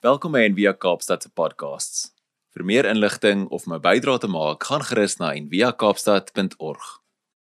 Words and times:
Welkom 0.00 0.32
by 0.32 0.46
Envia 0.48 0.70
Kaapstad 0.72 1.26
se 1.26 1.28
podcasts. 1.36 2.06
Vir 2.56 2.62
meer 2.64 2.86
inligting 2.88 3.42
of 3.52 3.66
om 3.66 3.74
'n 3.76 3.82
bydrae 3.84 4.18
te 4.18 4.30
maak, 4.32 4.64
gaan 4.64 4.80
gerus 4.80 5.18
na 5.20 5.34
enviakaapstad.org. 5.36 6.86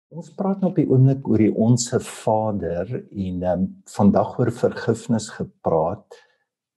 Ons 0.09 0.30
praat 0.32 0.62
nou 0.62 0.71
op 0.71 0.80
die 0.80 0.88
oomblik 0.88 1.29
oor 1.29 1.37
die 1.45 1.53
Onse 1.53 2.00
Vader 2.00 3.04
en 3.12 3.42
um, 3.42 3.82
vandag 3.84 4.38
oor 4.38 4.50
vergifnis 4.50 5.29
gepraat. 5.29 6.16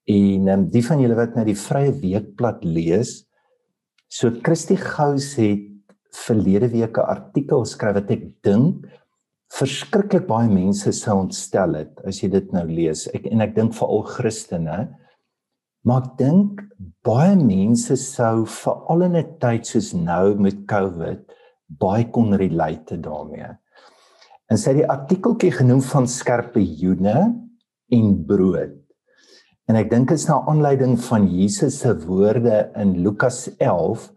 En 0.04 0.47
um, 0.47 0.68
die 0.68 0.84
van 0.84 0.99
julle 0.99 1.15
wat 1.15 1.36
nou 1.36 1.46
die 1.46 1.56
Vrye 1.56 1.96
Weekblad 2.01 2.65
lees, 2.65 3.26
so 4.10 4.29
Christie 4.44 4.76
Gous 4.76 5.35
het 5.40 5.96
verlede 6.12 6.67
week 6.67 6.97
'n 6.97 7.08
artikel 7.15 7.63
geskryf 7.63 7.96
wat 7.96 8.12
ek 8.12 8.44
dink 8.44 8.92
verskriklik 9.47 10.28
baie 10.28 10.49
mense 10.49 10.92
sou 10.92 11.15
ontstel 11.15 11.76
het 11.76 11.96
as 12.03 12.19
jy 12.19 12.28
dit 12.28 12.51
nou 12.51 12.67
lees. 12.67 13.08
Ek 13.15 13.26
en 13.26 13.40
ek 13.40 13.56
dink 13.56 13.74
veral 13.74 14.03
Christene 14.03 14.99
Maar 15.82 16.04
ek 16.04 16.18
dink 16.20 16.62
baie 17.05 17.36
mense 17.36 17.96
sou 17.98 18.46
veral 18.46 19.08
in 19.08 19.16
'n 19.18 19.38
tyd 19.42 19.66
soos 19.66 19.94
nou 19.94 20.36
met 20.38 20.66
COVID 20.68 21.24
baie 21.80 22.05
kon 22.12 22.34
relate 22.34 22.98
daarmee. 22.98 23.50
En 24.52 24.58
sy 24.58 24.74
het 24.74 24.82
die 24.82 24.91
artikeltjie 24.91 25.52
genoem 25.52 25.82
van 25.82 26.08
skerpe 26.08 26.60
joene 26.60 27.34
en 27.90 28.26
brood. 28.28 28.76
En 29.70 29.78
ek 29.80 29.90
dink 29.90 30.10
dit 30.12 30.20
is 30.20 30.28
na 30.28 30.41
aanleiding 30.52 30.98
van 31.00 31.28
Jesus 31.32 31.80
se 31.80 31.94
woorde 32.05 32.72
in 32.76 32.98
Lukas 33.05 33.48
11 33.58 34.10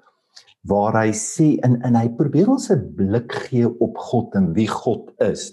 waar 0.67 0.97
hy 0.97 1.13
sê 1.13 1.55
en 1.63 1.77
en 1.85 1.95
hy 1.95 2.09
probeer 2.19 2.49
ons 2.51 2.71
'n 2.71 2.95
blik 2.97 3.33
gee 3.47 3.69
op 3.69 3.99
God 3.99 4.35
en 4.35 4.53
wie 4.55 4.69
God 4.69 5.13
is. 5.21 5.53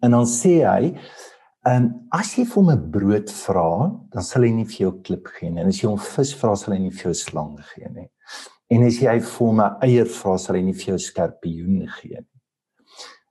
En 0.00 0.10
dan 0.10 0.26
sê 0.26 0.62
hy 0.64 0.94
Ehm 1.64 1.84
um, 1.84 1.84
as 2.12 2.34
jy 2.36 2.42
vir 2.44 2.58
hom 2.60 2.70
'n 2.70 2.90
brood 2.92 3.30
vra, 3.32 3.70
dan 4.12 4.22
sal 4.22 4.44
hy 4.44 4.50
nie 4.52 4.66
vir 4.68 4.80
jou 4.82 4.92
klip 5.06 5.30
gee 5.32 5.48
nie. 5.48 5.62
En 5.62 5.68
as 5.72 5.80
jy 5.80 5.88
hom 5.88 5.98
vis 5.98 6.32
vra, 6.36 6.56
sal 6.56 6.74
hy 6.74 6.80
nie 6.82 6.90
vir 6.92 7.06
jou 7.08 7.14
slang 7.14 7.56
gee 7.72 7.88
nie. 7.88 8.10
En 8.68 8.84
as 8.84 9.00
jy 9.00 9.14
vir 9.20 9.46
hom 9.46 9.60
'n 9.60 9.78
eier 9.80 10.04
vra, 10.04 10.36
sal 10.36 10.56
hy 10.56 10.62
nie 10.62 10.76
vir 10.76 10.92
jou 10.92 10.98
skorpioen 10.98 11.88
gee 11.88 12.20
nie. 12.20 12.40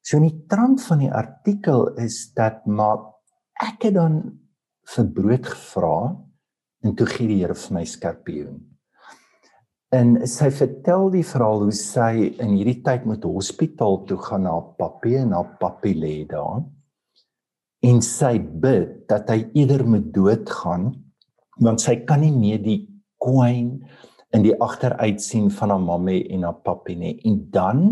So 0.02 0.18
in 0.18 0.24
die 0.24 0.48
trant 0.50 0.82
van 0.82 1.00
die 1.00 1.12
artikel 1.12 1.94
is 2.00 2.34
dat 2.34 2.66
maar 2.66 2.98
ek 3.62 3.84
het 3.84 3.94
dan 3.94 4.40
vir 4.96 5.06
brood 5.06 5.46
gevra 5.46 6.18
en 6.84 6.96
toe 6.96 7.06
gee 7.06 7.28
die 7.28 7.40
Here 7.40 7.54
vir 7.54 7.74
my 7.74 7.86
skorpioen. 7.86 8.60
En 9.94 10.26
sy 10.26 10.50
vertel 10.50 11.12
die 11.12 11.24
verhaal 11.24 11.70
hoe 11.70 11.72
sy 11.72 12.34
in 12.42 12.58
hierdie 12.58 12.82
tyd 12.82 13.06
met 13.06 13.24
hospitaal 13.24 14.06
toe 14.06 14.18
gaan 14.18 14.44
na 14.44 14.60
papie 14.60 15.20
en 15.22 15.30
na 15.30 15.44
papie 15.44 15.94
lê 15.94 16.26
daar 16.26 16.64
en 17.84 18.00
sy 18.06 18.38
bid 18.40 19.04
dat 19.12 19.30
hy 19.32 19.44
eerder 19.52 19.84
moet 19.88 20.12
doodgaan 20.16 20.92
want 21.62 21.84
sy 21.84 22.00
kan 22.08 22.24
nie 22.24 22.34
meer 22.34 22.62
die 22.64 22.80
koin 23.22 23.84
in 24.34 24.46
die 24.46 24.56
agteruit 24.64 25.22
sien 25.22 25.52
van 25.54 25.74
haar 25.74 25.84
mamma 25.84 26.16
en 26.34 26.46
haar 26.48 26.62
pappie 26.66 26.96
nie. 26.98 27.14
En 27.28 27.38
dan 27.54 27.84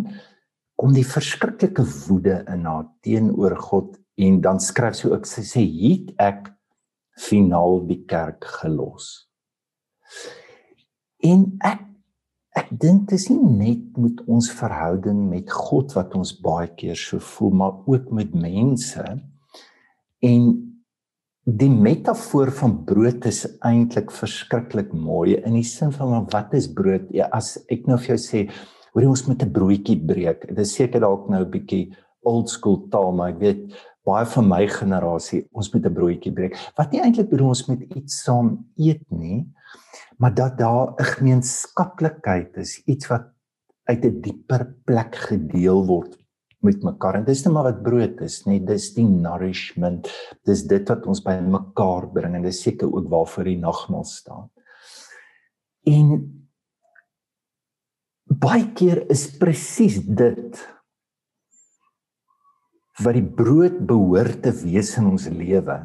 kom 0.79 0.95
die 0.95 1.05
verskriklike 1.05 1.85
woede 2.07 2.39
in 2.49 2.65
haar 2.65 2.87
teenoor 3.05 3.55
God 3.61 3.99
en 4.21 4.39
dan 4.41 4.61
skryf 4.63 4.97
sy 4.97 5.11
ook 5.11 5.27
sy 5.29 5.43
sê 5.45 5.65
het 5.65 6.09
ek 6.21 6.49
finaal 7.21 7.83
die 7.89 8.01
kerk 8.09 8.47
gelos. 8.61 9.13
En 11.21 11.51
ek 11.61 11.87
ek 12.57 12.67
dink 12.83 13.05
dit 13.07 13.15
is 13.15 13.29
net 13.31 13.83
met 13.95 14.17
ons 14.27 14.49
verhouding 14.51 15.21
met 15.29 15.53
God 15.55 15.93
wat 15.95 16.17
ons 16.19 16.33
baie 16.43 16.67
keer 16.75 16.97
so 16.99 17.21
voel 17.23 17.53
maar 17.61 17.77
ook 17.87 18.09
met 18.11 18.33
mense 18.35 19.05
En 20.21 20.51
die 21.49 21.71
metafoor 21.73 22.51
van 22.53 22.75
brood 22.85 23.25
is 23.25 23.45
eintlik 23.65 24.11
verskriklik 24.13 24.91
mooi 24.93 25.39
in 25.39 25.55
die 25.57 25.65
sin 25.65 25.89
van 25.95 26.27
wat 26.29 26.53
is 26.53 26.69
brood? 26.69 27.07
Ja, 27.09 27.29
as 27.33 27.55
ek 27.73 27.87
nou 27.89 27.97
vir 27.97 28.13
jou 28.13 28.19
sê, 28.21 28.43
hoor 28.93 29.09
ons 29.09 29.25
met 29.27 29.41
'n 29.41 29.51
broodjie 29.51 29.97
breek. 29.97 30.47
Dit 30.47 30.59
is 30.59 30.75
seker 30.75 31.01
dalk 31.01 31.29
nou 31.29 31.41
'n 31.41 31.51
bietjie 31.51 31.95
old 32.23 32.49
school 32.49 32.87
taal, 32.91 33.11
maar 33.11 33.29
ek 33.33 33.39
weet 33.39 33.73
baie 34.05 34.25
van 34.25 34.47
my 34.47 34.67
generasie, 34.67 35.47
ons 35.53 35.73
met 35.73 35.85
'n 35.85 35.93
broodjie 35.93 36.33
breek. 36.33 36.55
Wat 36.77 36.91
nie 36.91 37.01
eintlik 37.01 37.29
bedoel 37.29 37.47
ons 37.47 37.67
met 37.67 37.81
iets 37.95 38.23
saam 38.23 38.65
eet 38.77 39.03
nie, 39.09 39.47
maar 40.19 40.33
dat 40.33 40.57
daar 40.57 40.93
'n 40.99 41.03
gemeenskaplikheid 41.03 42.57
is, 42.57 42.81
iets 42.85 43.07
wat 43.07 43.33
uit 43.89 44.05
'n 44.05 44.21
dieper 44.21 44.75
plek 44.85 45.15
gedeel 45.15 45.85
word 45.85 46.20
met 46.65 46.83
mekaar. 46.85 47.19
En 47.19 47.25
dis 47.27 47.43
net 47.45 47.53
maar 47.53 47.69
wat 47.69 47.81
brood 47.85 48.21
is 48.25 48.41
nê. 48.47 48.59
Dis 48.65 48.91
die 48.95 49.07
nourishment. 49.07 50.09
Dis 50.47 50.63
dit 50.69 50.89
wat 50.89 51.07
ons 51.09 51.23
by 51.25 51.37
mekaar 51.45 52.09
bring 52.13 52.37
en 52.37 52.45
dis 52.45 52.61
seker 52.63 52.91
ook 52.91 53.09
waarvoor 53.11 53.49
die 53.49 53.59
nagmaal 53.61 54.05
staan. 54.09 54.49
En 55.89 56.13
baie 58.41 58.67
keer 58.77 59.03
is 59.11 59.25
presies 59.41 59.99
dit 60.05 60.61
wat 63.01 63.17
die 63.17 63.25
brood 63.25 63.79
behoort 63.89 64.43
te 64.45 64.53
wees 64.61 64.93
in 64.99 65.09
ons 65.09 65.27
lewe 65.33 65.77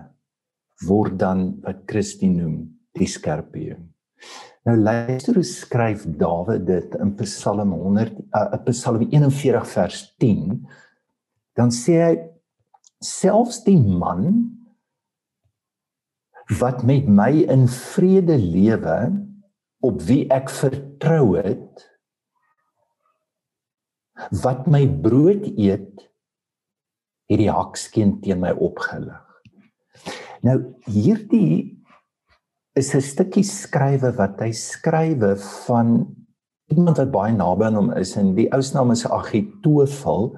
word 0.87 1.17
dan 1.19 1.47
wat 1.65 1.87
Christus 1.89 2.29
noem 2.29 2.59
die 2.97 3.09
skerpioen 3.09 3.89
Nou 4.67 4.75
luister 4.83 5.39
hoe 5.39 5.47
skryf 5.47 6.05
Dawid 6.19 6.67
dit 6.67 6.95
in 6.99 7.15
Psalm 7.21 7.73
100 7.73 8.17
uh, 8.35 8.57
Psalm 8.67 9.05
41 9.07 9.69
vers 9.71 10.01
10 10.19 10.67
dan 11.57 11.71
sê 11.73 12.01
hy 12.03 12.15
selfs 13.05 13.63
die 13.65 13.79
man 13.79 14.27
wat 16.59 16.83
met 16.87 17.07
my 17.07 17.31
in 17.47 17.69
vrede 17.71 18.37
lewe 18.43 18.97
op 19.87 20.03
wie 20.09 20.25
ek 20.35 20.51
vertrou 20.51 21.37
het 21.39 21.87
wat 24.43 24.67
my 24.67 24.83
brood 25.07 25.47
eet 25.55 26.07
het 27.31 27.39
die 27.43 27.51
hakskeen 27.51 28.17
teen 28.23 28.39
my 28.43 28.53
opgelig. 28.63 29.23
Nou 30.47 30.59
hierdie 30.87 31.76
is 32.77 32.95
'n 32.95 33.01
stukkie 33.01 33.45
skrywe 33.45 34.13
wat 34.19 34.41
hy 34.45 34.53
skrywe 34.53 35.33
van 35.67 36.13
iemand 36.69 37.01
wat 37.01 37.11
baie 37.11 37.33
naby 37.33 37.65
aan 37.65 37.79
hom 37.79 37.91
is 37.97 38.17
en 38.21 38.35
die 38.37 38.49
ou 38.53 38.61
se 38.63 38.77
naam 38.77 38.93
is 38.93 39.07
Agitofel. 39.07 40.37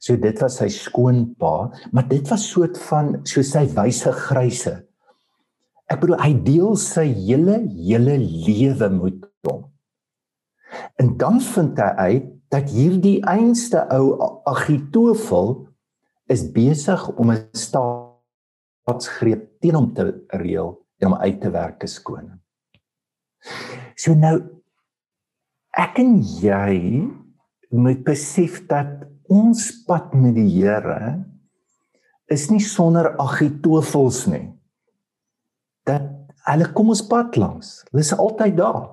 So 0.00 0.16
dit 0.16 0.40
was 0.42 0.58
sy 0.58 0.68
skoonpa, 0.68 1.70
maar 1.92 2.08
dit 2.08 2.28
was 2.30 2.50
soort 2.50 2.78
van 2.90 3.20
so 3.26 3.42
sy 3.42 3.66
wyse 3.74 4.12
gryse. 4.12 4.74
Ek 5.90 6.00
bedoel 6.00 6.22
hy 6.22 6.32
deel 6.46 6.76
sy 6.76 7.06
hele 7.14 7.62
hele 7.74 8.18
lewe 8.18 8.90
met 8.90 9.22
hom. 9.46 9.64
En 10.98 11.16
dan 11.18 11.40
vind 11.40 11.78
hy 11.78 12.10
uit 12.10 12.26
dat 12.50 12.70
hierdie 12.70 13.22
einste 13.22 13.86
ou 13.94 14.18
Agitofel 14.46 15.68
is 16.28 16.42
besig 16.52 17.08
om 17.16 17.30
'n 17.30 17.48
staatsgreep 17.54 19.60
teen 19.60 19.74
hom 19.74 19.94
te 19.94 20.26
reël 20.32 20.87
om 21.06 21.14
uit 21.14 21.40
te 21.40 21.50
werk 21.54 21.84
as 21.86 21.98
koning. 22.02 22.38
So 23.98 24.14
nou 24.18 24.36
ek 25.78 26.00
en 26.02 26.18
jy 26.42 26.74
moet 27.70 28.00
besef 28.06 28.62
dat 28.70 29.04
ons 29.28 29.68
pad 29.86 30.14
met 30.16 30.34
die 30.38 30.48
Here 30.48 31.18
is 32.32 32.48
nie 32.52 32.62
sonder 32.64 33.12
agitofels 33.20 34.24
nie. 34.32 34.48
Dat 35.88 36.08
hulle 36.48 36.68
kom 36.76 36.92
ons 36.92 37.04
pad 37.08 37.36
langs. 37.40 37.82
Hulle 37.90 38.04
is 38.04 38.14
altyd 38.16 38.56
daar. 38.58 38.86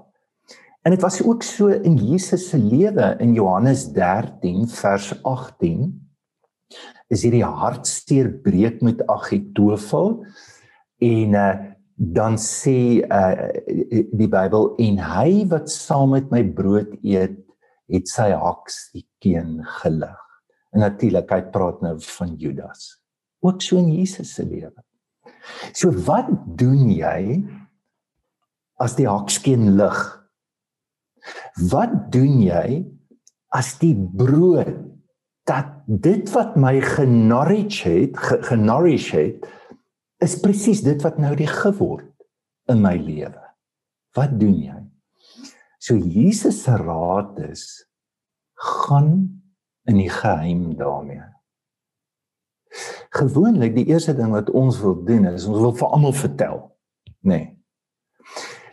En 0.86 0.94
dit 0.94 1.02
was 1.02 1.22
ook 1.24 1.44
so 1.44 1.72
in 1.74 1.96
Jesus 1.98 2.50
se 2.52 2.60
lewe 2.62 3.16
in 3.24 3.34
Johannes 3.34 3.88
13 3.96 4.68
vers 4.70 5.14
18 5.24 5.88
is 7.14 7.24
hierdie 7.26 7.46
hartseer 7.46 8.30
breek 8.44 8.84
met 8.86 9.02
agitofel 9.10 10.20
en 11.06 11.38
uh, 11.38 11.56
dan 11.96 12.36
sê 12.42 13.02
uh, 13.08 13.52
die 14.12 14.28
Bybel 14.28 14.74
en 14.84 15.00
hy 15.00 15.46
wat 15.52 15.72
saam 15.72 16.12
met 16.16 16.28
my 16.34 16.44
brood 16.44 16.92
eet 17.02 17.40
het 17.92 18.10
sy 18.10 18.32
haks 18.36 18.90
die 18.96 19.06
keen 19.24 19.62
gelig. 19.80 20.22
En 20.76 20.84
natuurlik 20.84 21.32
hy 21.32 21.42
praat 21.54 21.80
nou 21.86 21.96
van 22.04 22.36
Judas. 22.42 22.98
Ook 23.46 23.62
so 23.64 23.80
in 23.80 23.94
Jesus 23.94 24.34
se 24.36 24.44
lewe. 24.44 24.74
So 25.78 25.94
wat 26.08 26.28
doen 26.60 26.90
jy 26.92 27.46
as 28.82 28.98
die 28.98 29.08
hakskeen 29.08 29.76
lig? 29.80 30.02
Wat 31.72 31.94
doen 32.12 32.42
jy 32.44 32.68
as 33.56 33.76
die 33.80 33.96
brood 33.96 34.74
dat 35.48 35.70
dit 35.86 36.26
wat 36.34 36.58
my 36.58 36.80
genourish 36.82 37.84
het, 37.86 38.18
genourish 38.50 39.12
het, 39.14 39.46
is 40.24 40.38
presies 40.42 40.84
dit 40.86 41.02
wat 41.04 41.18
nou 41.22 41.34
die 41.38 41.50
geword 41.50 42.12
in 42.72 42.82
my 42.84 42.96
lewe. 42.98 43.42
Wat 44.16 44.36
doen 44.40 44.56
jy? 44.64 44.80
So 45.80 45.98
Jesus 46.00 46.64
se 46.64 46.76
raad 46.80 47.40
is 47.46 47.86
gaan 48.56 49.42
in 49.86 50.00
die 50.00 50.10
geheim 50.10 50.74
daarmee. 50.80 51.24
Gewoonlik 53.16 53.76
die 53.76 53.86
eerste 53.92 54.16
ding 54.18 54.34
wat 54.34 54.50
ons 54.50 54.80
wil 54.82 54.98
doen 55.08 55.28
is 55.30 55.46
ons 55.48 55.62
wil 55.62 55.76
vir 55.78 55.92
almal 55.94 56.16
vertel, 56.16 56.64
nê. 57.22 57.38
Nee. 57.38 57.52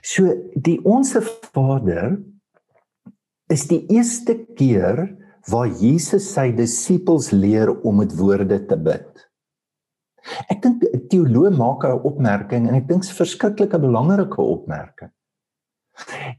So 0.03 0.33
die 0.59 0.81
onsse 0.88 1.21
Vader 1.23 2.17
is 3.53 3.69
die 3.71 3.85
eerste 3.93 4.35
keer 4.59 5.05
waar 5.50 5.69
Jesus 5.69 6.27
sy 6.33 6.49
disippels 6.56 7.31
leer 7.35 7.71
om 7.83 8.00
met 8.00 8.15
woorde 8.19 8.59
te 8.67 8.79
bid. 8.79 9.06
Ek 10.49 10.63
dink 10.63 10.83
'n 10.83 11.07
teoloog 11.09 11.57
maak 11.57 11.85
'n 11.85 12.03
opmerking 12.03 12.69
en 12.69 12.75
ek 12.75 12.89
dink 12.89 13.05
'n 13.05 13.19
verskriklike 13.23 13.79
belangrike 13.79 14.41
opmerking. 14.41 15.11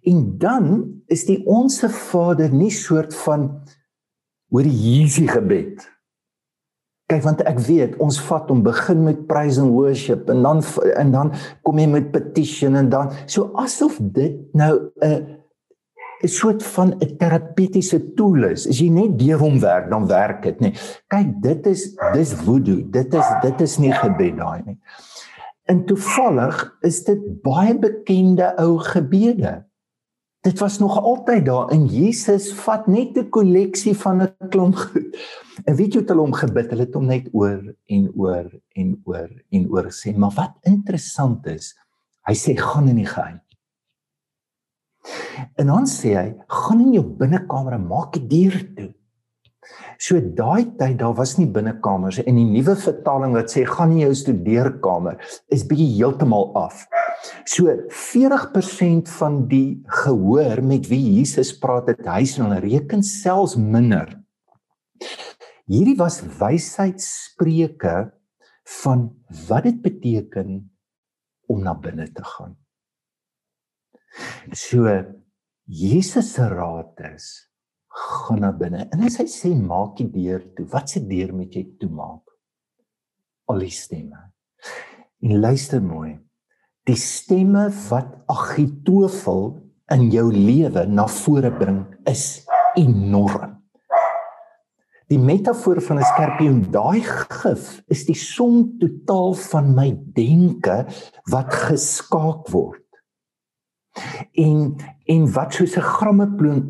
En 0.01 0.37
dan 0.37 0.65
is 1.07 1.25
die 1.25 1.45
onsse 1.45 1.89
Vader 1.89 2.49
nie 2.49 2.71
soort 2.71 3.15
van 3.15 3.61
oor 4.49 4.63
die 4.63 4.73
Jesusie 4.73 5.27
gebed. 5.27 5.91
Kyk 7.11 7.23
want 7.23 7.41
ek 7.41 7.59
weet 7.67 7.97
ons 8.01 8.19
vat 8.29 8.49
om 8.49 8.63
begin 8.63 9.03
met 9.03 9.27
praise 9.27 9.61
and 9.61 9.73
worship 9.75 10.29
en 10.29 10.41
dan 10.41 10.63
en 10.95 11.11
dan 11.11 11.31
kom 11.61 11.79
jy 11.79 11.87
met 11.87 12.11
petition 12.11 12.75
en 12.75 12.89
dan 12.89 13.11
so 13.25 13.51
asof 13.53 13.99
dit 13.99 14.39
nou 14.53 14.91
'n 15.01 15.42
'n 16.23 16.27
soort 16.27 16.63
van 16.63 16.95
'n 16.99 17.17
terapeutiese 17.17 18.13
tool 18.15 18.43
is. 18.43 18.67
As 18.67 18.79
jy 18.79 18.89
net 18.89 19.19
deur 19.19 19.39
hom 19.39 19.59
werk, 19.59 19.89
dan 19.89 20.07
werk 20.07 20.43
dit, 20.43 20.59
nê. 20.59 20.71
Kyk, 21.07 21.41
dit 21.41 21.67
is 21.67 21.83
dis 22.13 22.33
voodoo. 22.33 22.79
Dit 22.89 23.13
is 23.13 23.27
dit 23.41 23.61
is 23.61 23.77
nie 23.77 23.91
gebed 23.91 24.37
daai 24.37 24.61
nie. 24.65 24.79
En 25.67 25.85
toevallig 25.85 26.77
is 26.81 27.03
dit 27.03 27.19
baie 27.43 27.75
bekende 27.79 28.53
ou 28.59 28.79
gebede. 28.79 29.63
Dit 30.43 30.59
was 30.59 30.79
nog 30.79 30.97
altyd 30.99 31.45
daar 31.45 31.71
in 31.71 31.85
Jesus 31.87 32.51
vat 32.53 32.87
net 32.87 33.17
'n 33.17 33.29
kolleksie 33.29 33.95
van 33.95 34.21
'n 34.21 34.49
klomp 34.49 34.75
goed. 34.75 35.15
En 35.65 35.75
weet 35.75 35.93
jy 35.93 35.99
hoe 35.99 36.07
hulle 36.07 36.21
hom 36.21 36.33
gebid? 36.33 36.69
Hulle 36.69 36.85
het 36.87 36.93
hom 36.93 37.05
net 37.05 37.29
oor 37.31 37.61
en 37.85 38.11
oor 38.15 38.47
en 38.75 39.01
oor 39.05 39.29
en 39.49 39.69
oor 39.69 39.83
gesê. 39.83 40.15
Maar 40.17 40.33
wat 40.35 40.55
interessant 40.61 41.45
is, 41.47 41.75
hy 42.27 42.33
sê 42.33 42.55
gaan 42.57 42.87
in 42.87 42.95
die 42.95 43.07
geheim. 43.07 43.39
En 45.59 45.67
dan 45.67 45.87
sê 45.89 46.15
hy, 46.15 46.27
gaan 46.47 46.83
in 46.83 46.93
jou 46.97 47.05
binnekamer 47.19 47.77
en 47.77 47.87
maak 47.89 48.15
die 48.17 48.27
deur 48.29 48.59
toe. 48.77 48.91
So 50.01 50.19
daai 50.19 50.73
tyd 50.79 50.97
daar 50.99 51.13
was 51.15 51.37
nie 51.37 51.47
binnekamers 51.47 52.19
en 52.23 52.39
die 52.39 52.47
nuwe 52.47 52.75
vertaling 52.79 53.35
wat 53.37 53.53
sê 53.53 53.63
gaan 53.67 53.93
in 53.95 54.03
jou 54.03 54.15
studeerkamer 54.23 55.19
is 55.55 55.63
bietjie 55.69 55.93
heeltemal 55.95 56.49
af. 56.59 56.83
So 57.47 57.71
40% 57.87 59.11
van 59.19 59.43
die 59.51 59.83
gehoor 60.03 60.63
met 60.65 60.89
wie 60.91 61.01
Jesus 61.19 61.53
praat 61.59 61.93
het 61.93 62.03
huis 62.05 62.35
en 62.37 62.49
hulle 62.49 62.59
reken 62.65 63.05
selfs 63.07 63.55
minder. 63.55 64.11
Hierdie 65.71 65.95
was 65.99 66.19
wysheidsspreuke 66.39 67.95
van 68.81 69.07
wat 69.47 69.69
dit 69.69 69.79
beteken 69.83 70.59
om 71.47 71.63
na 71.63 71.75
binne 71.75 72.09
te 72.11 72.23
gaan. 72.35 72.57
So 74.53 74.85
Jesus 75.65 76.33
se 76.33 76.47
raad 76.47 76.99
is 77.13 77.47
gaan 77.93 78.41
na 78.41 78.51
binne. 78.51 78.87
En 78.91 79.05
as 79.05 79.19
hy 79.21 79.27
sê 79.29 79.53
maak 79.53 79.97
die 79.99 80.09
deur 80.11 80.41
toe, 80.57 80.65
wat 80.73 80.89
se 80.95 81.01
deur 81.05 81.33
moet 81.35 81.53
jy 81.53 81.65
toemaak? 81.81 82.23
Al 83.53 83.65
die 83.65 83.73
stemme. 83.73 84.19
En 85.23 85.35
luister 85.43 85.81
mooi. 85.83 86.15
Die 86.89 86.99
stemme 86.99 87.69
wat 87.87 88.09
Agitofel 88.31 89.53
in 89.93 90.07
jou 90.11 90.27
lewe 90.33 90.87
na 90.89 91.05
vore 91.07 91.51
bring 91.53 91.83
is 92.09 92.43
enorm. 92.79 93.59
Die 95.11 95.19
metafoor 95.19 95.81
van 95.83 95.99
'n 95.99 96.09
skorpioen, 96.09 96.61
daai 96.71 97.03
gif 97.03 97.83
is 97.87 98.05
die 98.05 98.17
som 98.17 98.79
totaal 98.79 99.35
van 99.51 99.75
my 99.75 99.91
denke 100.15 100.87
wat 101.29 101.53
geskaak 101.53 102.49
word 102.49 102.82
en 104.33 104.75
en 105.05 105.25
wat 105.33 105.53
soos 105.53 105.75
'n 105.77 105.89
grammofoon 105.95 106.61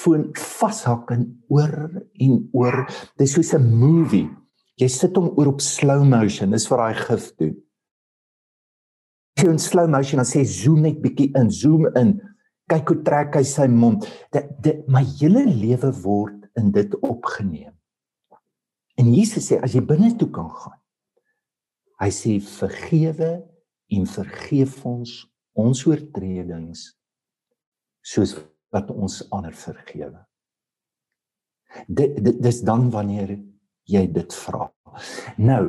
foon 0.00 0.28
vashak 0.34 1.10
en 1.10 1.24
oor 1.48 2.02
en 2.12 2.48
oor 2.52 2.76
dis 3.16 3.32
soos 3.32 3.54
'n 3.54 3.66
movie. 3.78 4.30
Jy 4.76 4.88
sit 4.88 5.16
hom 5.16 5.32
oor 5.36 5.46
op 5.46 5.60
slow 5.60 6.04
motion 6.04 6.50
dis 6.50 6.68
wat 6.68 6.78
daai 6.78 6.94
gif 6.94 7.34
doen. 7.36 7.56
Jy 9.38 9.48
in 9.48 9.58
slow 9.58 9.88
motion 9.88 10.16
dan 10.16 10.26
sê 10.26 10.44
zoom 10.44 10.80
net 10.80 11.00
bietjie 11.02 11.30
in 11.34 11.50
zoom 11.50 11.86
in. 11.96 12.20
Kyk 12.68 12.88
hoe 12.88 13.02
trek 13.02 13.34
hy 13.34 13.42
sy 13.42 13.66
mond. 13.66 14.06
Dit, 14.32 14.46
dit 14.62 14.88
my 14.88 15.02
hele 15.02 15.44
lewe 15.44 15.92
word 16.02 16.50
in 16.54 16.70
dit 16.70 16.94
opgeneem. 17.00 17.74
En 18.96 19.14
Jesus 19.14 19.46
sê 19.50 19.60
as 19.62 19.72
jy 19.72 19.80
binne 19.80 20.16
toe 20.16 20.30
kan 20.30 20.50
gaan 20.50 20.80
hy 22.00 22.08
sê 22.14 22.38
vergewe 22.40 23.32
en 23.92 24.06
vergeef 24.08 24.78
ons 24.88 25.12
ons 25.60 25.84
oortredings 25.86 26.86
soos 28.00 28.36
wat 28.72 28.90
ons 28.90 29.20
ander 29.34 29.54
vergewe. 29.56 30.18
Dit 31.86 32.18
dis 32.42 32.62
dan 32.66 32.88
wanneer 32.90 33.36
jy 33.90 34.06
dit 34.10 34.34
vra. 34.44 34.70
Nou 35.38 35.62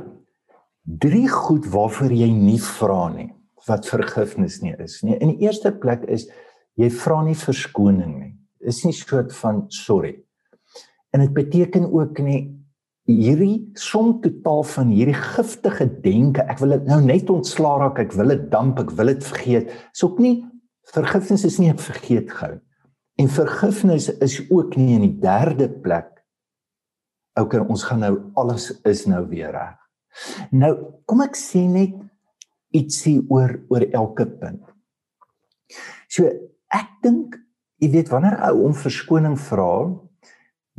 drie 0.82 1.28
goed 1.30 1.68
waarvoor 1.70 2.14
jy 2.14 2.30
nie 2.34 2.60
vra 2.62 3.04
nie 3.14 3.30
wat 3.68 3.86
vergifnis 3.90 4.62
nie 4.64 4.74
is 4.82 5.02
nie. 5.06 5.18
In 5.22 5.36
die 5.36 5.46
eerste 5.46 5.70
plek 5.72 6.08
is 6.10 6.26
jy 6.80 6.90
vra 6.90 7.22
nie 7.26 7.38
verskoning 7.38 8.16
nie. 8.18 8.34
Is 8.66 8.82
nie 8.86 8.94
soort 8.96 9.34
van 9.38 9.68
sorry. 9.74 10.16
En 11.14 11.22
dit 11.22 11.34
beteken 11.36 11.86
ook 11.92 12.22
nie 12.24 12.42
hierdie 13.09 13.71
som 13.80 14.19
totaal 14.21 14.63
van 14.63 14.92
hierdie 14.94 15.18
giftige 15.18 15.88
denke, 16.03 16.45
ek 16.50 16.62
wil 16.62 16.75
dit 16.77 16.89
nou 16.89 17.00
net 17.03 17.30
ontslaa 17.33 17.80
raak, 17.81 18.00
ek 18.00 18.13
wil 18.18 18.33
dit 18.33 18.44
damp, 18.51 18.80
ek 18.80 18.94
wil 18.98 19.12
dit 19.13 19.24
vergeet. 19.25 19.71
Is 19.94 20.03
ook 20.06 20.19
nie 20.21 20.36
vergifnis 20.92 21.45
is 21.45 21.59
nie 21.59 21.71
'n 21.71 21.77
vergeet 21.77 22.31
gou. 22.31 22.59
En 23.18 23.27
vergifnis 23.27 24.09
is 24.09 24.42
ook 24.50 24.75
nie 24.75 24.95
in 24.95 25.01
die 25.01 25.19
derde 25.19 25.69
plek. 25.69 26.24
OK, 27.39 27.53
ons 27.69 27.83
gaan 27.83 28.00
nou 28.00 28.31
alles 28.33 28.71
is 28.83 29.06
nou 29.06 29.27
weer 29.27 29.51
reg. 29.51 29.77
Nou, 30.51 30.74
kom 31.06 31.21
ek 31.21 31.36
sê 31.36 31.63
net 31.68 31.95
ietsie 32.75 33.21
oor 33.30 33.59
oor 33.69 33.86
elke 33.92 34.25
punt. 34.25 34.63
So, 36.07 36.27
ek 36.68 36.89
dink 37.04 37.38
jy 37.81 37.89
weet 37.92 38.09
wanneer 38.09 38.38
ou 38.50 38.65
om 38.68 38.74
verskoning 38.74 39.38
vra, 39.39 40.00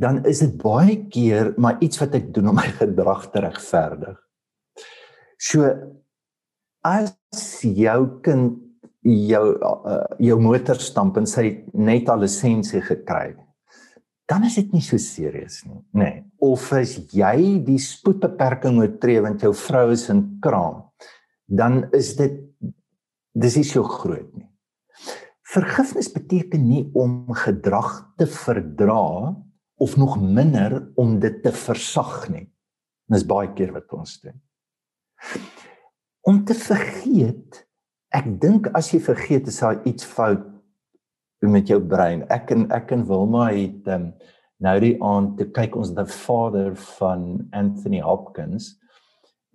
dan 0.03 0.21
is 0.27 0.43
dit 0.43 0.53
baie 0.59 0.97
keer 1.07 1.53
maar 1.57 1.79
iets 1.85 2.01
wat 2.03 2.17
ek 2.19 2.29
doen 2.35 2.51
om 2.51 2.59
my 2.59 2.67
gedrag 2.75 3.29
te 3.31 3.43
regverdig. 3.45 4.19
So 5.39 5.71
as 6.83 7.15
jou 7.63 7.99
kind 8.25 8.59
jou 9.03 9.45
uh, 9.59 10.03
jou 10.23 10.37
motor 10.39 10.79
stamp 10.79 11.17
en 11.19 11.27
sy 11.27 11.65
net 11.75 12.09
al 12.11 12.23
lisensie 12.23 12.81
gekry 12.83 13.33
dan 14.31 14.45
is 14.47 14.55
dit 14.55 14.71
nie 14.75 14.83
so 14.83 14.99
serieus 15.01 15.59
nie 15.67 15.81
nê 15.91 16.05
nee. 16.05 16.23
of 16.43 16.69
as 16.75 16.95
jy 17.11 17.59
die 17.67 17.79
spoedbeperking 17.83 18.79
oortree 18.79 19.23
want 19.23 19.43
jou 19.43 19.51
vrou 19.65 19.89
is 19.95 20.07
in 20.13 20.23
kraam 20.43 20.85
dan 21.47 21.83
is 21.95 22.13
dit 22.19 22.39
dis 23.35 23.59
nie 23.59 23.67
so 23.67 23.83
groot 23.83 24.29
nie 24.31 24.47
vergifnis 25.53 26.09
beteken 26.13 26.63
nie 26.63 26.85
om 26.95 27.27
gedrag 27.43 27.91
te 28.17 28.27
verdra 28.39 29.35
of 29.83 29.97
nog 29.99 30.15
minder 30.21 30.77
om 30.95 31.17
dit 31.19 31.41
te 31.43 31.51
versag 31.51 32.29
nie. 32.31 32.45
Dis 33.11 33.25
baie 33.27 33.51
keer 33.55 33.73
wat 33.75 33.91
ons 33.95 34.15
doen. 34.23 34.39
Om 36.23 36.43
te 36.47 36.55
vergeet, 36.55 37.63
ek 38.15 38.29
dink 38.39 38.69
as 38.77 38.93
jy 38.93 39.01
vergeet 39.03 39.49
is 39.51 39.59
daar 39.59 39.81
iets 39.89 40.07
fout 40.07 40.45
met 41.43 41.67
jou 41.67 41.81
brein. 41.83 42.23
Ek 42.31 42.53
en 42.55 42.69
ek 42.71 42.93
en 42.95 43.03
Wilma 43.09 43.49
het 43.51 43.89
um, 43.91 44.13
nou 44.63 44.75
die 44.79 44.95
aand 45.03 45.35
te 45.39 45.49
kyk 45.51 45.75
ons 45.75 45.91
the 45.97 46.05
father 46.07 46.71
van 46.97 47.43
Anthony 47.51 47.99
Hopkins 48.03 48.77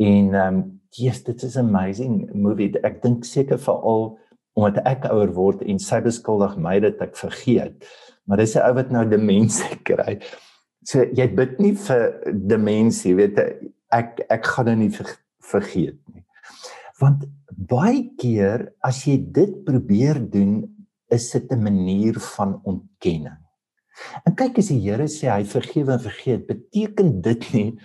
en 0.02 0.34
ehm 0.34 0.58
um, 0.58 0.66
yes 0.98 1.20
dit 1.24 1.42
is 1.44 1.56
amazing 1.60 2.30
movie. 2.32 2.70
Ek 2.84 3.02
dink 3.02 3.26
seker 3.28 3.58
veral 3.60 4.14
omdat 4.58 4.80
ek 4.88 5.04
ouer 5.12 5.32
word 5.36 5.60
en 5.68 5.80
sy 5.80 6.00
beskuldig 6.04 6.56
my 6.60 6.78
dat 6.80 7.00
ek 7.04 7.16
vergeet 7.20 7.88
maar 8.28 8.38
dis 8.38 8.54
'n 8.56 8.62
ou 8.68 8.74
wat 8.76 8.90
nou 8.92 9.04
demensie 9.08 9.80
kry. 9.88 10.20
So 10.84 11.02
jy 11.02 11.26
bid 11.34 11.58
nie 11.58 11.74
vir 11.74 12.04
demensie, 12.32 13.14
weet 13.16 13.40
ek 13.90 14.24
ek 14.28 14.46
gaan 14.46 14.66
dit 14.68 14.76
nou 14.76 14.84
nie 14.84 14.94
ver, 14.94 15.10
vergeet 15.42 15.98
nie. 16.12 16.24
Want 17.00 17.24
baie 17.48 18.10
keer 18.20 18.68
as 18.84 19.06
jy 19.06 19.16
dit 19.18 19.64
probeer 19.64 20.20
doen, 20.20 20.68
is 21.10 21.30
dit 21.32 21.52
'n 21.52 21.62
manier 21.62 22.20
van 22.36 22.60
ontkenning. 22.64 23.40
En 24.26 24.34
kyk 24.34 24.58
as 24.58 24.68
die 24.68 24.80
Here 24.80 25.08
sê 25.08 25.28
hy 25.30 25.44
vergewe 25.44 25.92
en 25.92 26.00
vergeet, 26.00 26.46
beteken 26.46 27.20
dit 27.22 27.52
nie 27.52 27.78